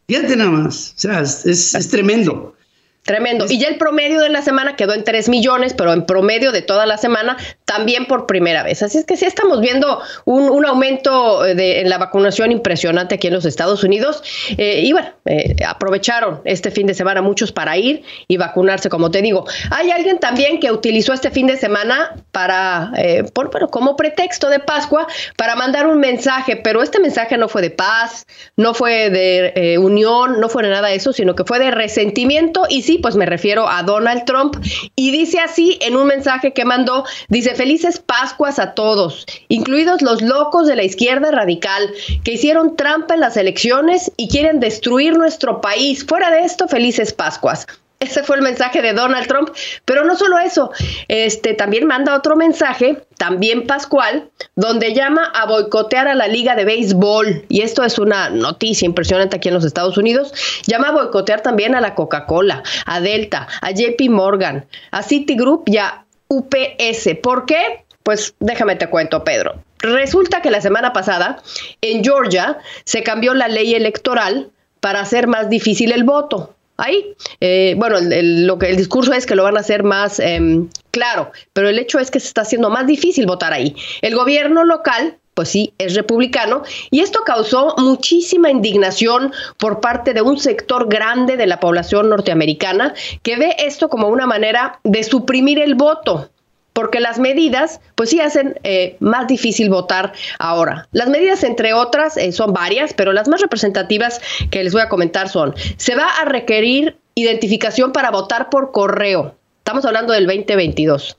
Fíjate 0.08 0.36
nada 0.36 0.50
más, 0.50 0.94
o 0.98 1.00
sea, 1.00 1.22
es, 1.22 1.88
tremendo. 1.90 2.56
Tremendo. 3.04 3.46
Y 3.50 3.60
ya 3.60 3.68
el 3.68 3.76
promedio 3.76 4.22
de 4.22 4.30
la 4.30 4.42
semana 4.42 4.78
quedó 4.78 4.94
en 4.94 5.04
3 5.04 5.28
millones, 5.28 5.74
pero 5.74 5.92
en 5.92 6.06
promedio 6.06 6.54
de 6.54 6.62
toda 6.62 6.86
la 6.86 6.98
semana 6.98 7.36
también 7.66 8.06
por 8.06 8.28
primera 8.28 8.64
vez. 8.64 8.82
Así 8.82 8.98
es 8.98 9.04
que 9.04 9.18
sí 9.18 9.26
estamos 9.26 9.60
viendo 9.60 10.00
un, 10.24 10.66
aumento 10.66 11.46
eh, 11.46 11.54
de, 11.54 11.82
en 11.82 11.90
la 11.90 11.98
vacunación 11.98 12.54
impresionante 12.54 13.16
aquí 13.16 13.28
en 13.28 13.34
los 13.34 13.44
Estados 13.44 13.84
Unidos. 13.84 14.24
Eh, 14.58 14.84
y 14.86 14.94
bueno, 14.94 15.10
eh, 15.26 15.54
aprovecharon 15.68 16.40
este 16.46 16.72
fin 16.72 16.88
de 16.88 16.94
semana 16.94 17.22
muchos 17.22 17.52
para 17.52 17.76
ir 17.76 18.04
y 18.30 18.38
vacunarse, 18.38 18.88
como 18.88 19.12
te 19.12 19.22
digo. 19.22 19.46
Hay 19.70 19.92
alguien 19.92 20.20
también 20.20 20.62
que 20.62 20.72
utilizó 20.72 21.12
este 21.12 21.30
fin 21.30 21.48
de 21.48 21.58
semana 21.58 22.16
para, 22.32 22.94
por, 23.34 23.52
bueno, 23.52 23.68
como 23.68 23.98
pretexto 23.98 24.48
de 24.48 24.60
Pascua, 24.60 25.08
para 25.36 25.58
mandar 25.58 25.88
un 25.88 26.00
mensaje, 26.00 26.56
pero 26.56 26.82
este 26.82 27.02
mensaje 27.02 27.38
no 27.38 27.50
fue 27.50 27.62
de 27.62 27.70
paz, 27.70 28.26
no 28.56 28.74
fue 28.74 29.10
de 29.10 29.78
unión, 29.78 30.40
no 30.40 30.48
fue 30.48 30.64
de 30.64 30.70
nada 30.70 30.88
de 30.88 30.96
eso, 30.96 31.12
sino 31.12 31.36
que 31.36 31.44
fue 31.44 31.60
de 31.60 31.70
resentimiento 31.70 32.66
y 32.70 32.84
sí 32.84 32.93
pues 32.98 33.16
me 33.16 33.26
refiero 33.26 33.68
a 33.68 33.84
Donald 33.84 34.26
Trump. 34.26 34.58
Y 34.96 35.12
dice 35.12 35.40
así 35.40 35.78
en 35.82 35.96
un 35.96 36.08
mensaje 36.08 36.54
que 36.54 36.66
mandó, 36.66 37.06
dice, 37.30 37.56
felices 37.56 38.00
Pascuas 38.00 38.60
a 38.60 38.74
todos, 38.74 39.26
incluidos 39.48 40.02
los 40.02 40.22
locos 40.22 40.68
de 40.68 40.76
la 40.76 40.84
izquierda 40.84 41.32
radical, 41.32 41.90
que 42.24 42.34
hicieron 42.34 42.76
trampa 42.76 43.14
en 43.14 43.22
las 43.22 43.38
elecciones 43.38 44.12
y 44.18 44.28
quieren 44.28 44.60
destruir 44.60 45.18
nuestro 45.18 45.62
país. 45.62 46.06
Fuera 46.06 46.32
de 46.32 46.42
esto, 46.42 46.68
felices 46.68 47.14
Pascuas. 47.14 47.68
Ese 48.04 48.22
fue 48.24 48.36
el 48.36 48.42
mensaje 48.42 48.82
de 48.82 48.92
Donald 48.92 49.28
Trump. 49.28 49.50
Pero 49.86 50.04
no 50.04 50.18
solo 50.18 50.38
eso, 50.38 50.72
este 51.08 51.54
también 51.54 51.88
manda 51.88 52.16
otro 52.16 52.36
mensaje, 52.36 53.02
también 53.18 53.66
Pascual, 53.66 54.30
donde 54.56 54.94
llama 54.94 55.32
a 55.34 55.46
boicotear 55.46 56.10
a 56.10 56.14
la 56.14 56.28
Liga 56.28 56.56
de 56.56 56.66
Béisbol. 56.66 57.46
Y 57.48 57.62
esto 57.62 57.84
es 57.84 57.98
una 58.00 58.30
noticia 58.30 58.86
impresionante 58.86 59.38
aquí 59.38 59.48
en 59.48 59.54
los 59.54 59.64
Estados 59.64 59.98
Unidos. 59.98 60.34
Llama 60.68 60.90
a 60.90 60.92
boicotear 60.92 61.42
también 61.42 61.76
a 61.76 61.82
la 61.82 61.96
Coca-Cola, 61.96 62.64
a 62.86 63.00
Delta, 63.00 63.48
a 63.62 63.72
JP 63.72 64.10
Morgan, 64.10 64.66
a 64.92 65.02
Citigroup 65.02 65.64
y 65.68 65.78
a 65.78 66.04
UPS. 66.28 67.16
¿Por 67.22 67.46
qué? 67.46 67.86
Pues 68.04 68.36
déjame 68.42 68.76
te 68.76 68.90
cuento, 68.90 69.24
Pedro. 69.24 69.56
Resulta 69.80 70.42
que 70.42 70.52
la 70.52 70.60
semana 70.60 70.92
pasada 70.92 71.42
en 71.80 72.04
Georgia 72.04 72.58
se 72.84 73.02
cambió 73.02 73.34
la 73.34 73.48
ley 73.48 73.76
electoral 73.76 74.50
para 74.82 75.00
hacer 75.00 75.28
más 75.28 75.50
difícil 75.50 75.94
el 75.94 76.04
voto 76.04 76.54
ahí. 76.84 77.16
Eh, 77.40 77.76
bueno, 77.78 77.98
el, 77.98 78.46
lo 78.46 78.58
que, 78.58 78.70
el 78.70 78.78
discurso 78.78 79.14
es 79.14 79.26
que 79.26 79.36
lo 79.36 79.44
van 79.44 79.58
a 79.58 79.62
hacer 79.62 79.84
más 79.84 80.20
em, 80.20 80.70
claro, 80.92 81.32
pero 81.54 81.70
el 81.70 81.80
hecho 81.80 82.00
es 82.00 82.12
que 82.12 82.20
se 82.20 82.28
está 82.28 82.42
haciendo 82.42 82.70
más 82.70 82.86
difícil 82.88 83.26
votar 83.26 83.54
ahí. 83.54 83.76
El 84.02 84.16
gobierno 84.16 84.64
local 84.64 85.18
pues 85.34 85.50
sí, 85.50 85.74
es 85.80 85.96
republicano, 85.96 86.62
y 86.92 87.00
esto 87.00 87.22
causó 87.26 87.74
muchísima 87.78 88.52
indignación 88.52 89.34
por 89.58 89.80
parte 89.80 90.14
de 90.14 90.22
un 90.22 90.38
sector 90.38 90.88
grande 90.88 91.38
de 91.38 91.48
la 91.48 91.60
población 91.60 92.10
norteamericana 92.10 92.94
que 93.24 93.36
ve 93.38 93.56
esto 93.58 93.90
como 93.90 94.10
una 94.10 94.28
manera 94.28 94.80
de 94.84 95.04
suprimir 95.04 95.60
el 95.60 95.76
voto 95.76 96.30
porque 96.74 97.00
las 97.00 97.20
medidas, 97.20 97.80
pues 97.96 98.10
sí 98.10 98.20
hacen 98.20 98.60
eh, 98.64 98.98
más 99.00 99.28
difícil 99.28 99.70
votar 99.70 100.14
ahora. 100.40 100.88
Las 100.92 101.10
medidas, 101.10 101.44
entre 101.44 101.74
otras, 101.74 102.18
eh, 102.18 102.32
son 102.32 102.54
varias, 102.54 102.94
pero 102.94 103.14
las 103.14 103.28
más 103.28 103.42
representativas 103.42 104.20
que 104.52 104.64
les 104.64 104.74
voy 104.74 104.82
a 104.82 104.90
comentar 104.90 105.30
son, 105.30 105.54
se 105.78 105.96
va 105.96 106.08
a 106.08 106.26
requerir 106.26 106.98
identificación 107.16 107.92
para 107.92 108.12
votar 108.12 108.50
por 108.50 108.72
correo. 108.72 109.36
Estamos 109.60 109.86
hablando 109.86 110.14
del 110.14 110.26
2022. 110.26 111.16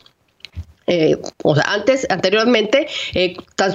Eh, 0.87 1.17
o 1.43 1.55
sea, 1.55 1.65
antes, 1.69 2.07
anteriormente, 2.11 2.87
eh, 3.15 3.37
tan, 3.57 3.75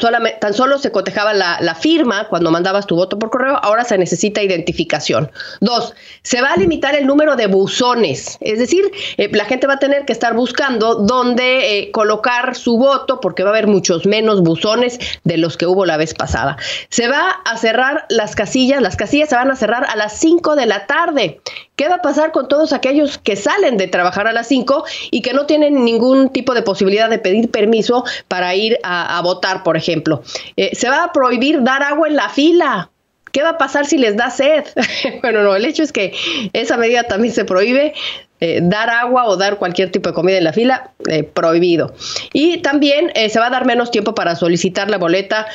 solo 0.53 0.77
se 0.77 0.91
cotejaba 0.91 1.33
la, 1.33 1.75
firma 1.79 2.27
cuando 2.27 2.51
mandabas 2.51 2.87
tu 2.87 2.95
voto 2.95 3.17
por 3.17 3.29
correo, 3.29 3.57
ahora 3.61 3.85
se 3.85 3.97
necesita 3.97 4.41
identificación. 4.41 5.31
Dos, 5.61 5.93
se 6.23 6.41
va 6.41 6.53
a 6.53 6.57
limitar 6.57 6.95
el 6.95 7.07
número 7.07 7.35
de 7.35 7.47
buzones, 7.47 8.37
es 8.41 8.59
decir, 8.59 8.91
eh, 9.17 9.29
la 9.31 9.45
gente 9.45 9.65
va 9.65 9.75
a 9.75 9.79
tener 9.79 10.05
que 10.05 10.11
estar 10.13 10.33
buscando 10.33 10.95
dónde 10.95 11.89
colocar 11.93 12.55
su 12.55 12.77
voto 12.77 13.19
porque 13.21 13.43
va 13.43 13.49
a 13.49 13.53
haber 13.53 13.67
muchos 13.67 14.05
menos 14.05 14.41
buzones 14.41 14.99
de 15.23 15.37
los 15.37 15.57
que 15.57 15.67
hubo 15.67 15.85
la 15.85 15.97
vez 15.97 16.13
pasada. 16.13 16.57
Se 16.89 17.07
va 17.07 17.29
a 17.45 17.57
cerrar 17.57 18.05
las 18.09 18.35
casillas, 18.35 18.81
las 18.81 18.95
casillas 18.95 19.29
se 19.29 19.35
van 19.35 19.51
a 19.51 19.55
cerrar 19.55 19.85
a 19.85 19.95
las 19.95 20.19
5 20.19 20.55
de 20.55 20.65
la 20.65 20.85
tarde. 20.85 21.39
¿Qué 21.79 21.87
va 21.87 21.95
a 21.95 22.01
pasar 22.01 22.33
con 22.33 22.49
todos 22.49 22.73
aquellos 22.73 23.19
que 23.19 23.37
salen 23.37 23.77
de 23.77 23.87
trabajar 23.87 24.27
a 24.27 24.33
las 24.33 24.49
5 24.49 24.83
y 25.11 25.21
que 25.21 25.31
no 25.31 25.45
tienen 25.45 25.85
ningún 25.85 26.27
tipo 26.27 26.53
de 26.53 26.61
posibilidad 26.61 27.09
de 27.09 27.19
pedir 27.19 27.49
permiso 27.51 28.03
para 28.27 28.53
ir 28.53 28.77
a, 28.83 29.21
votar, 29.21 29.63
por 29.63 29.77
ejemplo? 29.77 30.21
Eh, 30.57 30.75
se 30.75 30.89
va 30.89 31.05
a 31.05 31.13
prohibir 31.13 31.63
dar 31.63 31.81
agua 31.81 32.09
en 32.09 32.17
la 32.17 32.27
fila. 32.27 32.91
¿Qué 33.31 33.43
va 33.43 33.49
a 33.49 33.57
pasar 33.57 33.85
si 33.85 33.97
les 33.97 34.15
da 34.15 34.29
sed? 34.29 34.65
bueno, 35.21 35.43
no, 35.43 35.55
el 35.55 35.65
hecho 35.65 35.83
es 35.83 35.91
que 35.91 36.13
esa 36.53 36.77
medida 36.77 37.03
también 37.03 37.33
se 37.33 37.45
prohíbe. 37.45 37.93
Eh, 38.41 38.61
dar 38.63 38.89
agua 38.89 39.25
o 39.25 39.35
dar 39.35 39.57
cualquier 39.57 39.91
tipo 39.91 40.09
de 40.09 40.15
comida 40.15 40.37
en 40.37 40.45
la 40.45 40.53
fila, 40.53 40.91
eh, 41.09 41.23
prohibido. 41.23 41.93
Y 42.31 42.59
también 42.59 43.11
eh, 43.13 43.29
se 43.29 43.37
va 43.37 43.47
a 43.47 43.49
dar 43.49 43.65
menos 43.65 43.91
tiempo 43.91 44.15
para 44.15 44.35
solicitar 44.37 44.89
la 44.89 44.97
boleta 44.97 45.47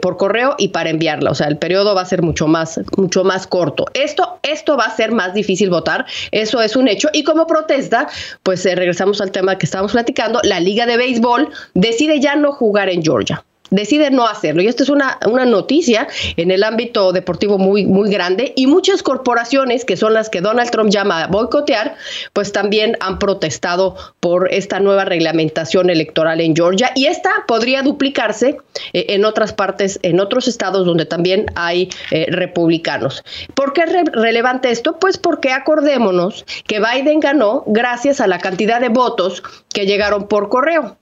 por 0.00 0.16
correo 0.16 0.54
y 0.56 0.68
para 0.68 0.90
enviarla. 0.90 1.30
O 1.30 1.34
sea, 1.34 1.48
el 1.48 1.58
periodo 1.58 1.94
va 1.94 2.02
a 2.02 2.06
ser 2.06 2.22
mucho 2.22 2.46
más, 2.46 2.80
mucho 2.96 3.24
más 3.24 3.46
corto. 3.46 3.86
Esto, 3.92 4.38
esto 4.42 4.76
va 4.76 4.84
a 4.84 4.96
ser 4.96 5.12
más 5.12 5.34
difícil 5.34 5.68
votar. 5.68 6.06
Eso 6.30 6.62
es 6.62 6.76
un 6.76 6.88
hecho. 6.88 7.08
Y 7.12 7.24
como 7.24 7.46
protesta, 7.46 8.08
pues 8.42 8.64
regresamos 8.64 9.20
al 9.20 9.32
tema 9.32 9.58
que 9.58 9.66
estábamos 9.66 9.92
platicando. 9.92 10.40
La 10.42 10.60
Liga 10.60 10.86
de 10.86 10.96
Béisbol 10.96 11.50
decide 11.74 12.20
ya 12.20 12.36
no 12.36 12.52
jugar 12.52 12.88
en 12.88 13.02
Georgia 13.02 13.44
decide 13.70 14.10
no 14.10 14.26
hacerlo. 14.26 14.62
Y 14.62 14.68
esto 14.68 14.82
es 14.82 14.88
una, 14.88 15.18
una 15.26 15.44
noticia 15.44 16.08
en 16.36 16.50
el 16.50 16.62
ámbito 16.62 17.12
deportivo 17.12 17.58
muy, 17.58 17.86
muy 17.86 18.10
grande 18.10 18.52
y 18.56 18.66
muchas 18.66 19.02
corporaciones, 19.02 19.84
que 19.84 19.96
son 19.96 20.14
las 20.14 20.28
que 20.28 20.40
Donald 20.40 20.70
Trump 20.70 20.90
llama 20.90 21.24
a 21.24 21.26
boicotear, 21.26 21.96
pues 22.32 22.52
también 22.52 22.96
han 23.00 23.18
protestado 23.18 23.96
por 24.20 24.52
esta 24.52 24.80
nueva 24.80 25.04
reglamentación 25.04 25.90
electoral 25.90 26.40
en 26.40 26.54
Georgia 26.54 26.92
y 26.94 27.06
esta 27.06 27.30
podría 27.46 27.82
duplicarse 27.82 28.58
eh, 28.92 29.06
en 29.10 29.24
otras 29.24 29.52
partes, 29.52 29.98
en 30.02 30.20
otros 30.20 30.48
estados 30.48 30.86
donde 30.86 31.06
también 31.06 31.46
hay 31.54 31.90
eh, 32.10 32.26
republicanos. 32.28 33.22
¿Por 33.54 33.72
qué 33.72 33.82
es 33.82 33.92
relevante 34.12 34.70
esto? 34.70 34.98
Pues 34.98 35.18
porque 35.18 35.52
acordémonos 35.52 36.44
que 36.66 36.80
Biden 36.80 37.20
ganó 37.20 37.64
gracias 37.66 38.20
a 38.20 38.26
la 38.26 38.38
cantidad 38.38 38.80
de 38.80 38.88
votos 38.88 39.42
que 39.72 39.86
llegaron 39.86 40.28
por 40.28 40.48
correo. 40.48 40.96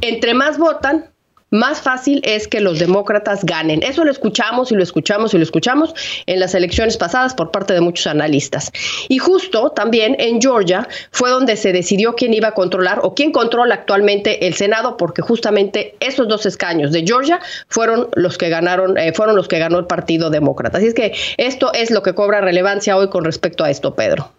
Entre 0.00 0.34
más 0.34 0.58
votan, 0.58 1.11
más 1.52 1.82
fácil 1.82 2.20
es 2.24 2.48
que 2.48 2.60
los 2.60 2.78
demócratas 2.78 3.44
ganen. 3.44 3.82
Eso 3.82 4.04
lo 4.04 4.10
escuchamos 4.10 4.72
y 4.72 4.74
lo 4.74 4.82
escuchamos 4.82 5.34
y 5.34 5.36
lo 5.36 5.44
escuchamos 5.44 5.94
en 6.26 6.40
las 6.40 6.54
elecciones 6.54 6.96
pasadas 6.96 7.34
por 7.34 7.50
parte 7.50 7.74
de 7.74 7.80
muchos 7.80 8.06
analistas. 8.06 8.72
Y 9.08 9.18
justo 9.18 9.70
también 9.70 10.16
en 10.18 10.40
Georgia 10.40 10.88
fue 11.10 11.30
donde 11.30 11.56
se 11.56 11.72
decidió 11.72 12.14
quién 12.14 12.32
iba 12.32 12.48
a 12.48 12.54
controlar 12.54 13.00
o 13.02 13.14
quién 13.14 13.32
controla 13.32 13.74
actualmente 13.74 14.46
el 14.46 14.54
Senado, 14.54 14.96
porque 14.96 15.20
justamente 15.20 15.94
esos 16.00 16.26
dos 16.26 16.46
escaños 16.46 16.90
de 16.90 17.04
Georgia 17.06 17.38
fueron 17.68 18.08
los 18.14 18.38
que 18.38 18.48
ganaron, 18.48 18.96
eh, 18.96 19.12
fueron 19.12 19.36
los 19.36 19.46
que 19.46 19.58
ganó 19.58 19.78
el 19.78 19.86
Partido 19.86 20.30
Demócrata. 20.30 20.78
Así 20.78 20.86
es 20.86 20.94
que 20.94 21.12
esto 21.36 21.72
es 21.74 21.90
lo 21.90 22.02
que 22.02 22.14
cobra 22.14 22.40
relevancia 22.40 22.96
hoy 22.96 23.08
con 23.10 23.24
respecto 23.24 23.62
a 23.62 23.70
esto, 23.70 23.94
Pedro. 23.94 24.30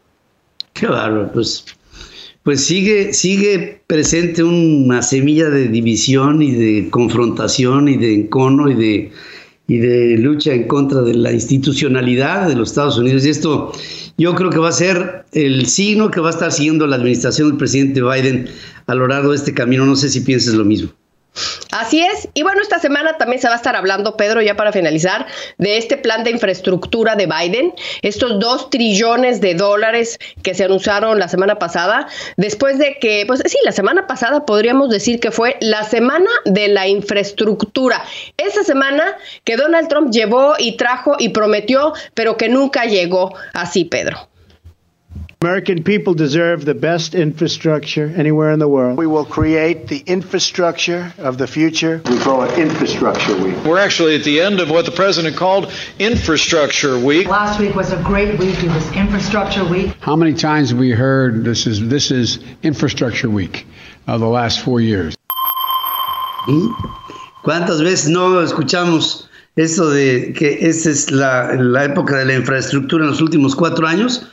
Qué 0.74 0.88
bárbaro, 0.88 1.32
pues 1.32 1.64
pues 2.44 2.66
sigue, 2.66 3.14
sigue 3.14 3.82
presente 3.88 4.44
una 4.44 5.02
semilla 5.02 5.50
de 5.50 5.70
división 5.70 6.42
y 6.42 6.52
de 6.52 6.90
confrontación 6.90 7.88
y 7.88 7.96
de 7.96 8.14
encono 8.14 8.70
y 8.70 8.76
de, 8.76 9.12
y 9.68 9.78
de 9.78 10.18
lucha 10.18 10.54
en 10.54 10.68
contra 10.68 11.02
de 11.02 11.14
la 11.14 11.32
institucionalidad 11.32 12.50
de 12.50 12.56
los 12.56 12.70
Estados 12.70 12.98
Unidos. 12.98 13.26
Y 13.26 13.30
esto 13.30 13.72
yo 14.18 14.36
creo 14.36 14.50
que 14.50 14.60
va 14.60 14.70
a 14.70 14.74
ser 14.74 15.26
el 15.32 15.66
signo 15.68 16.12
que 16.12 16.20
va 16.20 16.28
a 16.28 16.34
estar 16.34 16.52
siguiendo 16.52 16.86
la 16.86 16.98
administración 16.98 17.48
del 17.50 17.58
presidente 17.58 18.02
Biden 18.02 18.50
a 18.88 18.96
lo 18.96 19.08
largo 19.08 19.32
de 19.32 19.38
este 19.38 19.54
camino. 19.54 19.86
No 19.86 19.96
sé 19.96 20.10
si 20.10 20.20
pienses 20.20 20.54
lo 20.54 20.66
mismo. 20.66 20.90
Así 21.72 22.02
es. 22.02 22.30
Y 22.36 22.44
bueno, 22.44 22.62
esta 22.62 22.80
semana 22.80 23.18
también 23.18 23.42
se 23.42 23.48
va 23.48 23.54
a 23.54 23.58
estar 23.58 23.76
hablando, 23.76 24.16
Pedro, 24.16 24.42
ya 24.42 24.56
para 24.56 24.72
finalizar, 24.72 25.26
de 25.58 25.78
este 25.78 25.98
plan 25.98 26.24
de 26.24 26.30
infraestructura 26.32 27.16
de 27.16 27.26
Biden, 27.26 27.74
estos 28.04 28.40
dos 28.40 28.70
trillones 28.70 29.42
de 29.42 29.56
dólares 29.56 30.20
que 30.44 30.54
se 30.54 30.66
anunciaron 30.66 31.18
la 31.18 31.28
semana 31.28 31.58
pasada, 31.58 32.08
después 32.38 32.78
de 32.78 33.00
que, 33.00 33.24
pues 33.26 33.42
sí, 33.46 33.58
la 33.66 33.72
semana 33.72 34.06
pasada 34.06 34.46
podríamos 34.46 34.90
decir 34.90 35.20
que 35.20 35.32
fue 35.32 35.58
la 35.62 35.84
semana 35.84 36.30
de 36.46 36.68
la 36.68 36.88
infraestructura. 36.88 38.04
Esa 38.38 38.64
semana 38.64 39.18
que 39.44 39.58
Donald 39.58 39.88
Trump 39.88 40.12
llevó 40.12 40.54
y 40.60 40.78
trajo 40.78 41.16
y 41.18 41.30
prometió, 41.30 41.94
pero 42.14 42.38
que 42.38 42.50
nunca 42.50 42.86
llegó 42.86 43.34
así, 43.54 43.86
Pedro. 43.86 44.33
American 45.44 45.84
people 45.84 46.14
deserve 46.14 46.64
the 46.64 46.74
best 46.74 47.14
infrastructure 47.14 48.08
anywhere 48.16 48.52
in 48.52 48.60
the 48.60 48.68
world. 48.70 48.98
We 48.98 49.08
will 49.08 49.26
create 49.26 49.90
the 49.90 50.02
infrastructure 50.06 51.14
of 51.18 51.38
the 51.38 51.48
future. 51.48 52.02
We 52.06 52.18
call 52.20 52.44
it 52.44 52.58
Infrastructure 52.58 53.36
Week. 53.44 53.54
We're 53.66 53.78
actually 53.78 54.16
at 54.16 54.24
the 54.24 54.40
end 54.40 54.62
of 54.62 54.70
what 54.70 54.86
the 54.86 54.94
president 54.94 55.36
called 55.36 55.70
Infrastructure 56.00 56.98
Week. 56.98 57.28
Last 57.28 57.60
week 57.60 57.76
was 57.76 57.92
a 57.92 58.02
great 58.04 58.40
week. 58.40 58.56
It 58.64 58.72
was 58.72 58.90
Infrastructure 58.94 59.66
Week. 59.66 59.94
How 60.00 60.16
many 60.16 60.34
times 60.34 60.70
have 60.70 60.80
we 60.80 60.92
heard 60.92 61.44
this 61.44 61.68
is 61.68 61.90
this 61.90 62.10
is 62.10 62.40
Infrastructure 62.62 63.30
Week 63.30 63.68
of 64.08 64.22
the 64.22 64.30
last 64.30 64.62
four 64.62 64.80
years? 64.80 65.14
¿Cuántas 67.44 67.82
veces 67.82 68.08
no 68.08 68.40
escuchamos 68.40 69.28
esto 69.58 69.90
de 69.90 70.32
que 70.32 70.60
esta 70.62 70.90
es 70.90 71.12
la, 71.12 71.54
la 71.60 71.84
época 71.84 72.18
de 72.20 72.24
la 72.24 72.36
infraestructura 72.36 73.04
en 73.04 73.12
los 73.12 73.20
últimos 73.20 73.58
cuatro 73.58 73.86
años? 73.86 74.30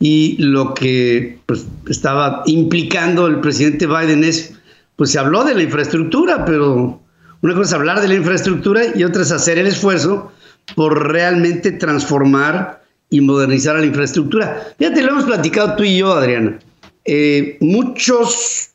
Y 0.00 0.36
lo 0.38 0.74
que 0.74 1.38
pues, 1.46 1.66
estaba 1.88 2.42
implicando 2.46 3.26
el 3.26 3.40
presidente 3.40 3.86
Biden 3.86 4.24
es, 4.24 4.54
pues 4.96 5.10
se 5.10 5.18
habló 5.18 5.44
de 5.44 5.54
la 5.54 5.62
infraestructura, 5.62 6.44
pero 6.44 7.00
una 7.40 7.54
cosa 7.54 7.68
es 7.68 7.72
hablar 7.74 8.00
de 8.00 8.08
la 8.08 8.14
infraestructura 8.14 8.82
y 8.94 9.04
otra 9.04 9.22
es 9.22 9.30
hacer 9.30 9.58
el 9.58 9.66
esfuerzo 9.66 10.32
por 10.74 11.12
realmente 11.12 11.72
transformar 11.72 12.82
y 13.10 13.20
modernizar 13.20 13.78
la 13.78 13.86
infraestructura. 13.86 14.74
Fíjate, 14.78 15.02
lo 15.02 15.10
hemos 15.10 15.24
platicado 15.24 15.76
tú 15.76 15.84
y 15.84 15.98
yo, 15.98 16.12
Adriana. 16.12 16.58
Eh, 17.04 17.58
muchos 17.60 18.70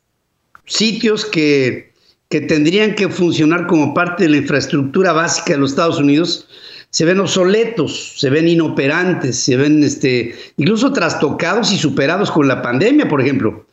sitios 0.65 1.25
que, 1.25 1.91
que 2.29 2.41
tendrían 2.41 2.93
que 2.95 3.10
funcionar 3.10 3.65
como 3.67 3.93
parte 3.93 4.23
de 4.23 4.29
la 4.29 4.38
infraestructura 4.38 5.13
básica 5.13 5.53
de 5.53 5.60
los 5.60 5.71
Estados 5.71 5.99
Unidos, 5.99 6.47
se 6.91 7.06
ven 7.06 7.19
obsoletos, 7.19 8.13
se 8.17 8.30
ven 8.30 8.47
inoperantes, 8.47 9.38
se 9.38 9.56
ven 9.58 9.84
este, 9.84 10.36
incluso 10.58 10.91
trastocados 10.91 11.71
y 11.71 11.78
superados 11.78 12.32
con 12.32 12.47
la 12.47 12.62
pandemia, 12.62 13.08
por 13.08 13.21
ejemplo. 13.21 13.65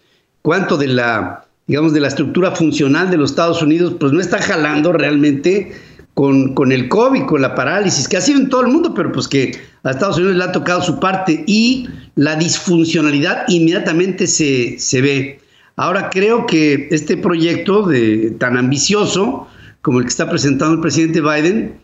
¿Cuánto 0.43 0.77
de 0.77 0.89
la, 0.89 1.45
digamos, 1.67 1.93
de 1.93 2.01
la 2.01 2.09
estructura 2.09 2.53
funcional 2.53 3.11
de 3.11 3.17
los 3.17 3.31
Estados 3.31 3.63
Unidos, 3.63 3.95
pues 3.99 4.13
no 4.13 4.21
está 4.21 4.41
jalando 4.41 4.93
realmente 4.93 5.73
con, 6.15 6.55
con 6.55 6.73
el 6.73 6.89
COVID, 6.89 7.25
con 7.25 7.43
la 7.43 7.55
parálisis, 7.55 8.07
que 8.07 8.17
ha 8.17 8.21
sido 8.21 8.39
en 8.39 8.49
todo 8.49 8.63
el 8.63 8.69
mundo, 8.69 8.95
pero 8.95 9.13
pues 9.13 9.29
que 9.29 9.59
a 9.83 9.91
Estados 9.91 10.19
Unidos 10.19 10.37
le 10.37 10.45
ha 10.45 10.53
tocado 10.53 10.83
su 10.83 11.01
parte 11.01 11.43
y 11.47 11.89
la 12.15 12.37
disfuncionalidad 12.37 13.45
inmediatamente 13.49 14.27
se, 14.27 14.79
se 14.79 15.01
ve. 15.01 15.41
Ahora 15.77 16.09
creo 16.11 16.47
que 16.47 16.89
este 16.91 17.17
proyecto 17.17 17.83
de, 17.83 18.35
tan 18.39 18.57
ambicioso 18.57 19.47
como 19.83 19.99
el 19.99 20.05
que 20.05 20.11
está 20.11 20.29
presentando 20.29 20.75
el 20.75 20.81
presidente 20.81 21.21
Biden, 21.21 21.75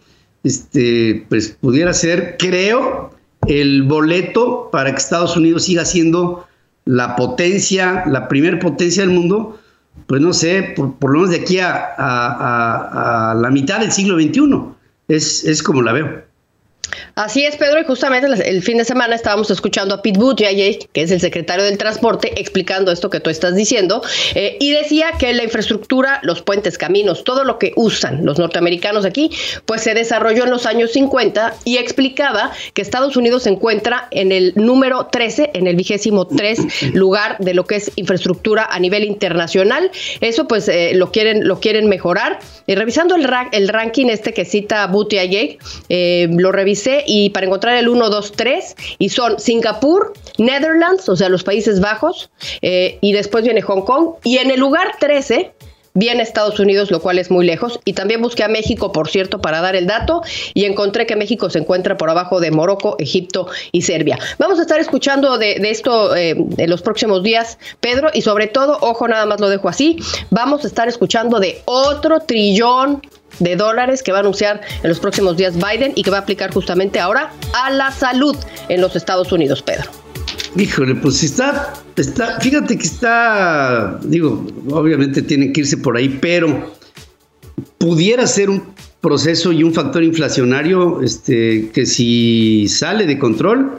este, 0.45 1.27
pues 1.29 1.57
pudiera 1.61 1.93
ser, 1.93 2.37
creo, 2.39 3.11
el 3.47 3.83
boleto 3.85 4.69
para 4.71 4.91
que 4.91 4.99
Estados 4.99 5.37
Unidos 5.37 5.65
siga 5.65 5.85
siendo 5.85 6.47
la 6.85 7.17
potencia, 7.17 8.05
la 8.07 8.29
primer 8.29 8.59
potencia 8.59 9.03
del 9.03 9.13
mundo, 9.13 9.59
pues 10.07 10.21
no 10.21 10.33
sé, 10.33 10.75
por, 10.77 10.95
lo 11.03 11.19
menos 11.19 11.31
de 11.31 11.37
aquí 11.37 11.59
a, 11.59 11.95
a, 11.97 13.35
la 13.35 13.51
mitad 13.51 13.81
del 13.81 13.93
siglo 13.93 14.17
XXI. 14.17 14.75
Es, 15.09 15.45
es 15.45 15.63
como 15.63 15.83
la 15.83 15.93
veo. 15.93 16.23
Así 17.15 17.45
es, 17.45 17.57
Pedro, 17.57 17.81
y 17.81 17.85
justamente 17.85 18.27
el 18.49 18.63
fin 18.63 18.79
de 18.79 18.85
semana 18.85 19.15
estábamos 19.15 19.51
escuchando 19.51 19.95
a 19.95 20.03
Pete 20.03 20.19
Buttigieg, 20.19 20.89
que 20.93 21.03
es 21.03 21.11
el 21.11 21.21
secretario 21.21 21.65
del 21.65 21.77
Transporte, 21.77 22.41
explicando 22.41 22.91
esto 22.91 23.11
que 23.11 23.21
tú 23.21 23.29
estás 23.29 23.55
diciendo, 23.55 24.03
eh, 24.35 24.57
y 24.61 24.71
decía 24.71 25.13
que 25.19 25.33
la 25.35 25.45
infraestructura, 25.45 26.21
los 26.23 26.41
puentes, 26.41 26.79
caminos, 26.79 27.25
todo 27.25 27.45
lo 27.45 27.59
que 27.59 27.73
usan 27.77 28.25
los 28.25 28.39
norteamericanos 28.39 29.05
aquí, 29.05 29.31
pues 29.67 29.83
se 29.83 29.93
desarrolló 29.93 30.45
en 30.45 30.51
los 30.51 30.65
años 30.65 30.93
50 30.93 31.55
y 31.65 31.77
explicaba 31.77 32.51
que 32.73 32.81
Estados 32.81 33.17
Unidos 33.17 33.43
se 33.43 33.51
encuentra 33.51 34.09
en 34.11 34.33
el 34.33 34.55
número 34.57 35.07
13, 35.07 35.51
en 35.53 35.67
el 35.67 35.77
vigésimo 35.77 36.27
tres 36.27 36.61
lugar 36.95 37.37
de 37.41 37.53
lo 37.53 37.67
que 37.67 37.77
es 37.77 37.93
infraestructura 37.97 38.65
a 38.65 38.79
nivel 38.79 39.05
internacional. 39.05 39.91
Eso 40.23 40.49
pues 40.49 40.67
eh, 40.69 40.93
lo 40.95 41.13
quieren 41.13 41.47
lo 41.47 41.61
quieren 41.61 41.89
mejorar. 41.89 42.39
Y 42.67 42.75
revisando 42.75 43.17
el, 43.17 43.29
el 43.53 43.69
ranking 43.69 44.07
este 44.07 44.33
que 44.33 44.45
cita 44.45 44.87
Buttigieg, 44.87 45.59
eh, 45.89 46.29
lo 46.31 46.53
revisé 46.53 47.02
y 47.07 47.31
para 47.31 47.47
encontrar 47.47 47.77
el 47.77 47.89
1, 47.89 48.11
2, 48.11 48.33
3 48.33 48.77
y 48.99 49.09
son 49.09 49.39
Singapur, 49.39 50.13
Netherlands, 50.39 51.09
o 51.09 51.17
sea, 51.17 51.29
los 51.29 51.45
Países 51.45 51.81
Bajos, 51.81 52.31
eh, 52.61 52.99
y 53.01 53.13
después 53.13 53.45
viene 53.45 53.63
Hong 53.63 53.83
Kong. 53.83 54.15
Y 54.25 54.39
en 54.39 54.51
el 54.51 54.61
lugar 54.61 54.97
13 54.99 55.53
viene 55.95 56.23
Estados 56.23 56.59
Unidos, 56.59 56.91
lo 56.91 57.01
cual 57.01 57.19
es 57.19 57.31
muy 57.31 57.45
lejos. 57.45 57.81
Y 57.85 57.93
también 57.93 58.23
busqué 58.23 58.45
a 58.45 58.49
México, 58.49 58.93
por 58.93 59.09
cierto, 59.09 59.41
para 59.41 59.61
dar 59.61 59.77
el 59.77 59.87
dato 59.87 60.23
y 60.55 60.65
encontré 60.65 61.07
que 61.07 61.17
México 61.17 61.51
se 61.51 61.59
encuentra 61.59 61.97
por 61.97 62.11
abajo 62.11 62.41
de 62.41 62.51
Morocco, 62.51 62.97
Egipto 62.99 63.49
y 63.73 63.83
Serbia. 63.83 64.19
Vamos 64.39 64.59
a 64.59 64.63
estar 64.63 64.81
escuchando 64.81 65.39
de, 65.39 65.55
esto 65.71 66.15
eh, 66.17 66.31
en 66.31 66.71
los 66.71 66.83
próximos 66.83 67.23
días, 67.23 67.59
Pedro, 67.81 68.11
y 68.13 68.23
sobre 68.23 68.47
todo, 68.47 68.79
ojo, 68.81 69.09
nada 69.09 69.27
más 69.27 69.41
lo 69.41 69.49
dejo 69.49 69.69
así, 69.69 69.99
vamos 70.31 70.65
a 70.65 70.67
estar 70.67 70.89
escuchando 70.89 71.41
de 71.41 71.61
otro 71.65 72.21
trillón 72.21 73.03
de 73.43 73.57
dólares 73.57 74.03
que 74.03 74.13
va 74.13 74.19
a 74.19 74.21
anunciar 74.21 74.61
en 74.83 74.89
los 74.89 75.01
próximos 75.01 75.37
días 75.37 75.55
Biden 75.57 75.93
y 75.95 76.03
que 76.03 76.11
va 76.11 76.19
a 76.19 76.21
aplicar 76.21 76.53
justamente 76.53 77.01
ahora 77.01 77.33
a 77.55 77.71
la 77.71 77.91
salud 77.91 78.37
en 78.69 78.81
los 78.81 78.97
Estados 78.97 79.33
Unidos, 79.33 79.63
Pedro. 79.63 79.91
Híjole, 80.57 80.95
pues 80.97 81.23
está, 81.23 81.73
está, 81.97 82.39
fíjate 82.41 82.77
que 82.77 82.85
está, 82.85 83.99
digo, 84.03 84.47
obviamente 84.71 85.23
tiene 85.23 85.53
que 85.53 85.61
irse 85.61 85.79
por 85.79 85.97
ahí, 85.97 86.19
pero 86.21 86.73
pudiera 87.79 88.27
ser 88.27 88.51
un 88.51 88.63
proceso 89.01 89.51
y 89.53 89.63
un 89.65 89.73
factor 89.73 90.05
inflacionario 90.05 91.03
este, 91.03 91.71
que 91.73 91.87
si 91.87 92.69
sale 92.69 93.07
de 93.07 93.19
control, 93.19 93.77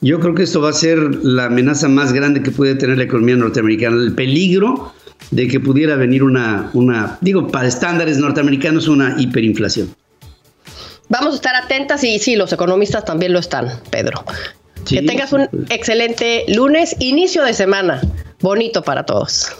yo 0.00 0.20
creo 0.20 0.34
que 0.34 0.42
esto 0.42 0.60
va 0.60 0.70
a 0.70 0.74
ser 0.74 0.98
la 1.24 1.46
amenaza 1.46 1.88
más 1.88 2.12
grande 2.12 2.42
que 2.42 2.50
puede 2.50 2.74
tener 2.74 2.98
la 2.98 3.04
economía 3.04 3.36
norteamericana, 3.36 3.96
el 3.96 4.14
peligro 4.14 4.92
de 5.30 5.48
que 5.48 5.60
pudiera 5.60 5.96
venir 5.96 6.22
una, 6.22 6.70
una 6.74 7.18
digo, 7.20 7.48
para 7.48 7.68
estándares 7.68 8.18
norteamericanos, 8.18 8.88
una 8.88 9.16
hiperinflación. 9.18 9.94
Vamos 11.08 11.34
a 11.34 11.36
estar 11.36 11.54
atentas 11.54 12.02
y 12.04 12.18
sí, 12.18 12.36
los 12.36 12.52
economistas 12.52 13.04
también 13.04 13.32
lo 13.32 13.38
están, 13.38 13.68
Pedro 13.90 14.24
que 14.84 15.02
tengas 15.02 15.32
un 15.32 15.48
excelente 15.70 16.44
lunes, 16.48 16.96
inicio 16.98 17.42
de 17.44 17.54
semana. 17.54 18.00
Bonito 18.40 18.82
para 18.82 19.04
todos. 19.04 19.50